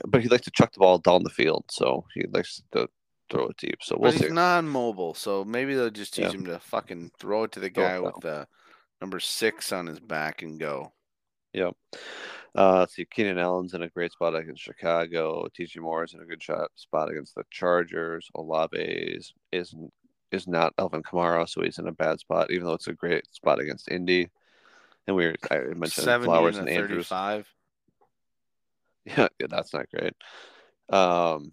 [0.07, 2.89] But he likes to chuck the ball down the field, so he likes to
[3.29, 3.77] throw it deep.
[3.81, 4.25] So we'll but see.
[4.25, 6.31] He's non-mobile, so maybe they'll just teach yeah.
[6.31, 8.47] him to fucking throw it to the guy with the
[9.03, 10.93] number six on his back and go.
[11.51, 11.75] Yep.
[12.55, 13.03] Uh, let's see.
[13.03, 15.45] Keenan Allen's in a great spot against Chicago.
[15.59, 18.29] DJ Moore's in a good shot spot against the Chargers.
[18.33, 19.75] Olave is is
[20.31, 23.25] is not Alvin Kamara, so he's in a bad spot, even though it's a great
[23.35, 24.29] spot against Indy.
[25.05, 27.11] And we were, I mentioned Flowers and Andrews.
[29.05, 30.13] Yeah, yeah, that's not great.
[30.87, 31.51] Um,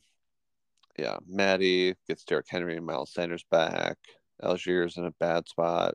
[0.97, 3.97] yeah, Maddie gets Derrick Henry and Miles Sanders back.
[4.41, 5.95] Algiers in a bad spot.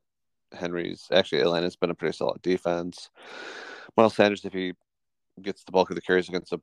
[0.56, 3.10] Henry's actually Atlanta's been a pretty solid defense.
[3.98, 4.74] Miles Sanders, if he
[5.42, 6.62] gets the bulk of the carries against a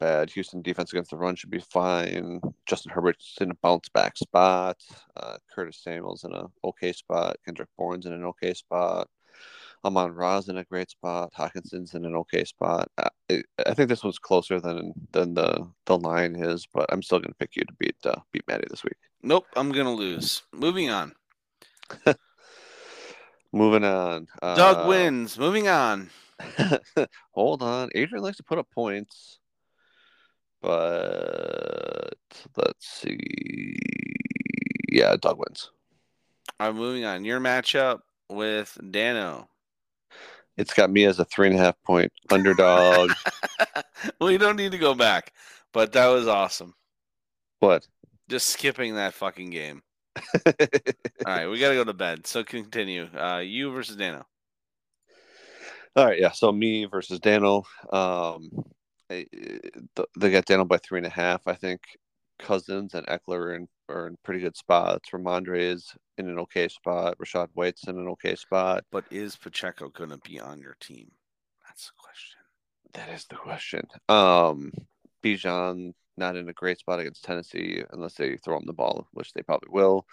[0.00, 2.40] bad Houston defense against the run, should be fine.
[2.66, 4.76] Justin Herbert's in a bounce back spot.
[5.16, 7.36] Uh, Curtis Samuel's in a okay spot.
[7.44, 9.08] Kendrick Bourne's in an okay spot.
[9.84, 11.32] Amon Ra's in a great spot.
[11.36, 12.88] Hockenson's in an okay spot.
[12.98, 17.18] I, I, think this one's closer than than the the line is, but I'm still
[17.18, 18.96] going to pick you to beat uh, beat Maddie this week.
[19.22, 20.42] Nope, I'm going to lose.
[20.52, 21.12] Moving on.
[23.56, 24.28] Moving on.
[24.42, 25.38] Doug uh, wins.
[25.38, 26.10] Moving on.
[27.32, 27.88] hold on.
[27.94, 29.38] Adrian likes to put up points.
[30.60, 32.12] But
[32.54, 33.76] let's see.
[34.92, 35.70] Yeah, Doug wins.
[36.60, 37.24] All right, moving on.
[37.24, 39.48] Your matchup with Dano.
[40.58, 43.12] It's got me as a three and a half point underdog.
[44.20, 45.32] well, you don't need to go back,
[45.72, 46.74] but that was awesome.
[47.60, 47.88] What?
[48.28, 49.82] Just skipping that fucking game.
[51.26, 52.26] All right, we got to go to bed.
[52.26, 53.08] So continue.
[53.16, 54.26] Uh, you versus Dano.
[55.94, 56.32] All right, yeah.
[56.32, 57.64] So me versus Dano.
[57.92, 58.50] Um,
[59.08, 59.26] they
[60.14, 61.46] got Dano by three and a half.
[61.46, 61.80] I think
[62.38, 65.10] Cousins and Ekeler are in, are in pretty good spots.
[65.10, 67.16] Rhamondre is in an okay spot.
[67.18, 68.84] Rashad White's in an okay spot.
[68.90, 71.10] But is Pacheco going to be on your team?
[71.66, 72.40] That's the question.
[72.92, 73.82] That is the question.
[74.08, 74.72] Um,
[75.22, 79.32] Bijan not in a great spot against Tennessee unless they throw him the ball, which
[79.32, 80.06] they probably will.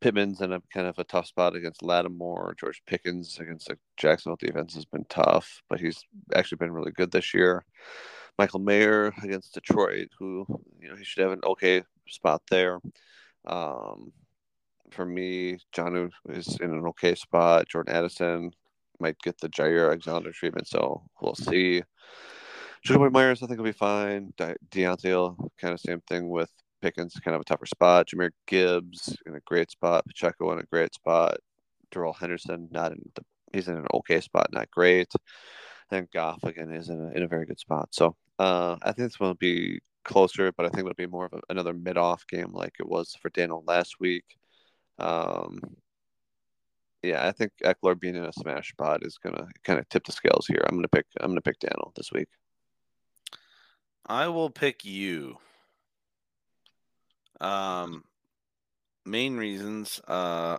[0.00, 2.54] Pittman's in a kind of a tough spot against Lattimore.
[2.58, 6.04] George Pickens against the Jacksonville defense has been tough, but he's
[6.34, 7.64] actually been really good this year.
[8.38, 10.44] Michael Mayer against Detroit, who
[10.80, 12.80] you know he should have an okay spot there.
[13.46, 14.12] Um,
[14.90, 17.68] for me, John is in an okay spot.
[17.68, 18.50] Jordan Addison
[19.00, 21.82] might get the Jaire Alexander treatment, so we'll see.
[22.86, 24.32] Jakobi Meyers, I think, will be fine.
[24.36, 26.50] De- Diontae, kind of same thing with
[26.82, 28.08] Pickens, kind of a tougher spot.
[28.08, 30.04] Jahmyr Gibbs in a great spot.
[30.06, 31.38] Pacheco in a great spot.
[31.90, 33.22] Darrell Henderson, not in the,
[33.52, 35.10] he's in an okay spot, not great.
[35.90, 37.88] And Goff again is in a, in a very good spot.
[37.92, 41.32] So uh, I think this will be closer, but I think it'll be more of
[41.32, 44.24] a, another mid-off game like it was for Daniel last week.
[44.98, 45.58] Um,
[47.02, 50.12] yeah, I think Ekeler being in a smash spot is gonna kind of tip the
[50.12, 50.62] scales here.
[50.66, 52.28] I'm gonna pick I'm gonna pick Daniel this week.
[54.06, 55.38] I will pick you.
[57.40, 58.04] Um,
[59.04, 60.00] main reasons.
[60.06, 60.58] Uh,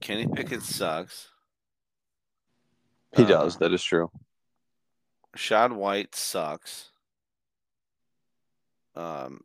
[0.00, 1.30] Kenny Pickett sucks.
[3.16, 3.56] He does.
[3.56, 4.10] Uh, That is true.
[5.36, 6.90] Rashad White sucks.
[8.96, 9.40] Um,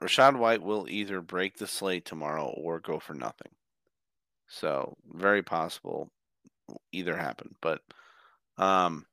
[0.00, 3.52] Rashad White will either break the slate tomorrow or go for nothing.
[4.48, 6.10] So very possible
[6.92, 7.54] either happen.
[7.62, 7.80] But
[8.58, 9.06] um,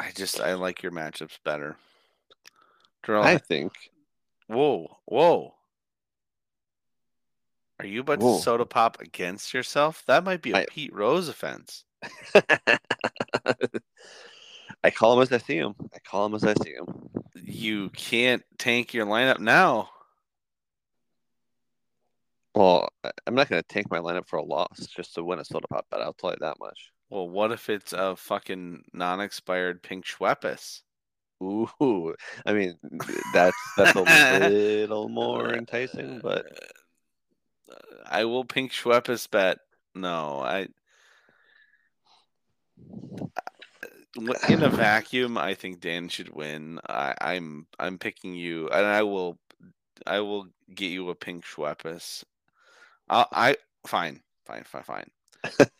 [0.00, 1.76] I just I like your matchups better.
[3.04, 3.72] Darrell, I think.
[4.46, 5.54] whoa, whoa.
[7.78, 8.36] Are you about Whoa.
[8.36, 10.02] to soda pop against yourself?
[10.06, 11.84] That might be a I- Pete Rose offense.
[14.84, 15.74] I call him as I see him.
[15.94, 16.86] I call him as I see him.
[17.34, 19.88] You can't tank your lineup now.
[22.54, 22.88] Well,
[23.26, 25.68] I'm not going to tank my lineup for a loss just to win a soda
[25.68, 26.02] pop bet.
[26.02, 26.90] I'll tell you that much.
[27.10, 30.82] Well, what if it's a fucking non-expired pink Schweppes?
[31.42, 32.78] Ooh, I mean
[33.32, 36.46] that's that's a little more enticing, but
[38.06, 39.58] I will pink Schweppes bet.
[39.94, 40.68] No, I.
[44.48, 46.78] In a vacuum, I think Dan should win.
[46.88, 49.38] I, I'm I'm picking you, and I will
[50.06, 52.24] I will get you a pink Schweppes.
[53.08, 53.56] I, I
[53.86, 55.10] fine, fine, fine, fine.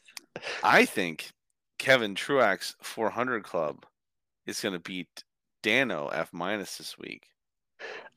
[0.63, 1.31] I think
[1.79, 3.85] Kevin Truax 400 Club
[4.47, 5.09] is going to beat
[5.63, 7.25] Dano F minus this week.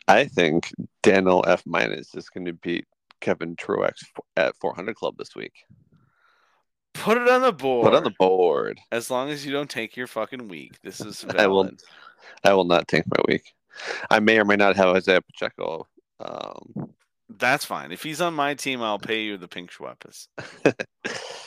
[0.07, 0.71] I think
[1.01, 2.85] Daniel F minus is going to beat
[3.21, 3.93] Kevin Truex
[4.35, 5.53] at 400 Club this week.
[6.93, 7.85] Put it on the board.
[7.85, 8.79] Put on the board.
[8.91, 10.79] As long as you don't take your fucking week.
[10.83, 11.69] This is I will-
[12.43, 13.53] I will not take my week.
[14.09, 15.87] I may or may not have Isaiah Pacheco.
[16.19, 16.93] Um,
[17.29, 17.91] That's fine.
[17.91, 20.27] If he's on my team, I'll pay you the pink Schweppes.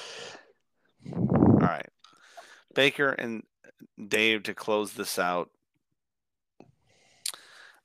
[1.14, 1.88] All right.
[2.74, 3.42] Baker and
[4.08, 5.50] Dave to close this out.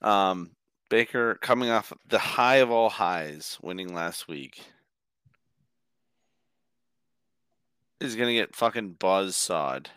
[0.02, 0.52] Um,
[0.90, 4.62] Baker coming off the high of all highs, winning last week,
[8.00, 9.90] is gonna get fucking buzz sawed.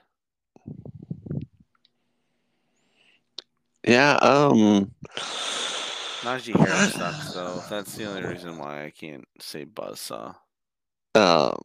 [3.86, 4.18] yeah.
[4.20, 4.92] Um.
[6.22, 7.62] Najee Harris sucks though.
[7.68, 10.34] That's the only reason why I can't say buzz saw.
[11.14, 11.58] Um.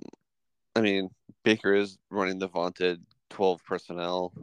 [0.76, 1.10] I mean,
[1.44, 4.34] Baker is running the vaunted 12 personnel.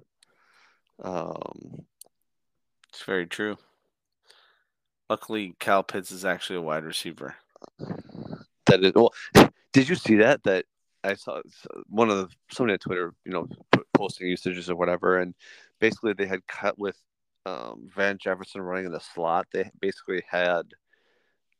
[1.02, 1.86] Um.
[2.96, 3.58] It's very true.
[5.10, 7.34] Luckily, Kyle Pitts is actually a wide receiver.
[8.64, 9.12] That is well.
[9.72, 10.42] Did you see that?
[10.44, 10.64] That
[11.04, 11.42] I saw
[11.88, 13.48] one of the somebody on Twitter, you know,
[13.92, 15.34] posting usages or whatever, and
[15.78, 16.96] basically they had cut with
[17.44, 19.46] um, Van Jefferson running in the slot.
[19.52, 20.62] They basically had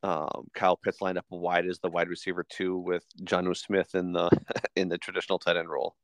[0.07, 4.13] um, Kyle Pitts lined up wide as the wide receiver two with Jonnu Smith in
[4.13, 4.29] the
[4.75, 5.95] in the traditional tight end role.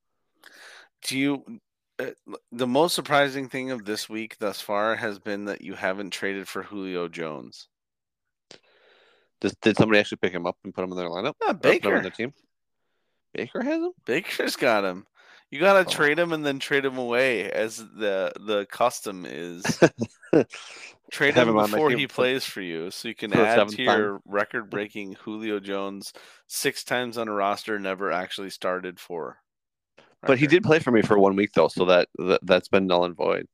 [1.07, 1.43] Do you?
[1.99, 2.09] Uh,
[2.51, 6.47] the most surprising thing of this week thus far has been that you haven't traded
[6.47, 7.67] for Julio Jones.
[9.41, 11.35] Did, did somebody actually pick him up and put him in their lineup?
[11.43, 11.95] Ah, Or put him Baker.
[11.95, 12.33] on their team.
[13.33, 13.91] Baker has him.
[14.05, 15.05] Baker's got him.
[15.53, 15.91] You gotta Oh.
[15.91, 19.63] trade him and then trade him away, as the the custom is.
[21.11, 25.13] Trade him him before he plays for you, so you can add to your record-breaking
[25.21, 26.11] Julio Jones
[26.47, 29.37] six times on a roster, never actually started for.
[30.23, 32.87] But he did play for me for one week though, so that, that that's been
[32.87, 33.45] null and void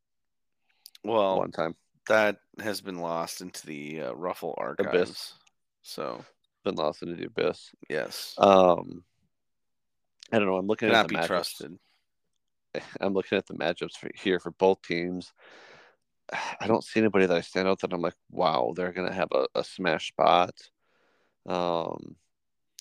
[1.04, 1.76] Well, one time.
[2.08, 5.34] that has been lost into the uh, Ruffle archives.
[5.82, 6.24] So
[6.64, 7.72] Been lost into the abyss.
[7.90, 9.04] yes, Um,
[10.32, 10.56] I don't know.
[10.56, 11.28] I'm looking cannot at the be matchups.
[11.28, 11.78] trusted.
[13.02, 15.34] I'm looking at the matchups for, here for both teams.
[16.62, 19.30] I don't see anybody that I stand out that I'm like, wow, they're gonna have
[19.32, 20.54] a, a smash spot.
[21.46, 22.16] Um,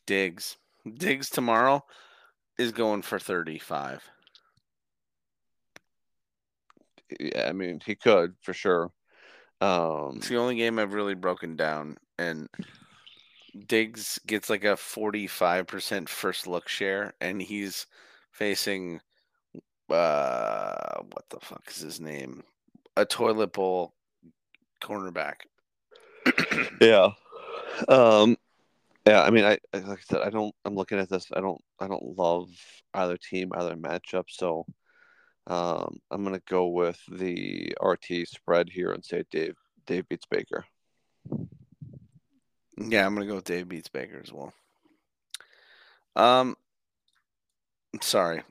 [0.06, 0.56] Diggs,
[0.96, 1.84] Diggs tomorrow
[2.58, 4.02] is going for thirty-five.
[7.18, 8.90] yeah, I mean, he could for sure.
[9.60, 12.48] Um, It's the only game I've really broken down, and
[13.66, 17.86] Diggs gets like a forty-five percent first look share, and he's
[18.30, 19.00] facing
[19.90, 22.42] uh, what the fuck is his name?
[22.96, 23.94] A toilet bowl
[24.82, 25.34] cornerback.
[26.80, 27.10] yeah.
[27.88, 28.36] Um,
[29.06, 29.22] yeah.
[29.22, 30.54] I mean, I I- like I said, I don't.
[30.64, 31.26] I'm looking at this.
[31.32, 31.60] I don't.
[31.80, 32.48] I don't love
[32.94, 34.24] either team, either matchup.
[34.28, 34.66] So,
[35.46, 39.56] um, I'm gonna go with the RT spread here and say Dave.
[39.86, 40.64] Dave beats Baker.
[42.76, 44.52] Yeah, I'm gonna go with Dave beats Baker as well.
[46.16, 46.56] Um,
[48.00, 48.42] sorry,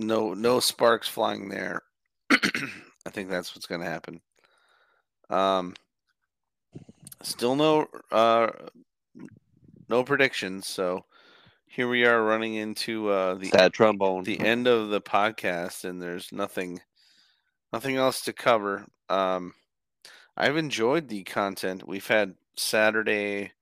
[0.00, 1.82] no, no sparks flying there.
[2.30, 4.20] I think that's what's gonna happen.
[5.28, 5.74] Um,
[7.22, 8.48] still no, uh,
[9.88, 10.66] no predictions.
[10.66, 11.04] So
[11.66, 14.24] here we are running into uh the Sad trombone.
[14.24, 16.80] the end of the podcast, and there's nothing,
[17.72, 18.86] nothing else to cover.
[19.08, 19.54] Um,
[20.36, 21.86] I've enjoyed the content.
[21.86, 23.52] We've had Saturday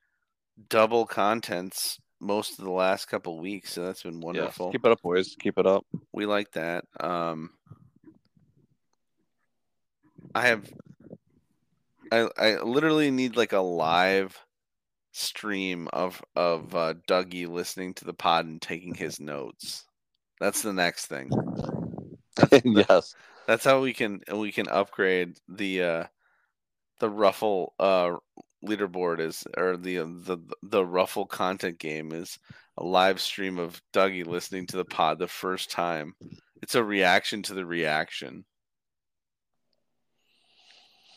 [0.69, 4.67] double contents most of the last couple weeks, so that's been wonderful.
[4.67, 4.73] Yes.
[4.73, 5.37] Keep it up, boys.
[5.39, 5.87] Keep it up.
[6.13, 6.85] We like that.
[7.01, 7.51] Um,
[10.35, 10.71] I have,
[12.13, 14.39] I I literally need like a live
[15.13, 19.85] stream of of uh, Dougie listening to the pod and taking his notes.
[20.41, 21.31] That's the next thing.
[22.65, 23.15] yes.
[23.47, 26.05] That's how we can we can upgrade the uh,
[27.01, 28.17] the ruffle uh,
[28.65, 32.39] leaderboard is or uh, the the the ruffle content game is
[32.77, 36.15] a live stream of Dougie listening to the pod the first time.
[36.63, 38.45] It's a reaction to the reaction.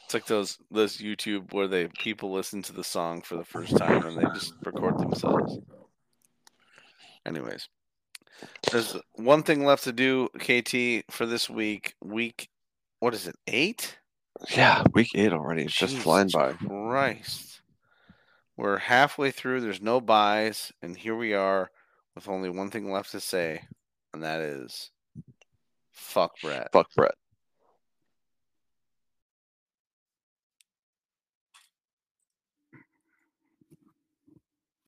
[0.05, 3.77] It's like those those YouTube where they people listen to the song for the first
[3.77, 5.57] time and they just record themselves.
[7.25, 7.69] Anyways,
[8.71, 11.93] there's one thing left to do, KT, for this week.
[12.03, 12.49] Week,
[12.99, 13.35] what is it?
[13.47, 13.97] Eight?
[14.55, 15.63] Yeah, week eight already.
[15.63, 16.53] It's just flying by.
[16.53, 17.61] Christ.
[18.57, 19.61] We're halfway through.
[19.61, 21.71] There's no byes, and here we are
[22.15, 23.61] with only one thing left to say,
[24.13, 24.91] and that is
[25.91, 26.69] fuck Brett.
[26.71, 27.15] Fuck Brett.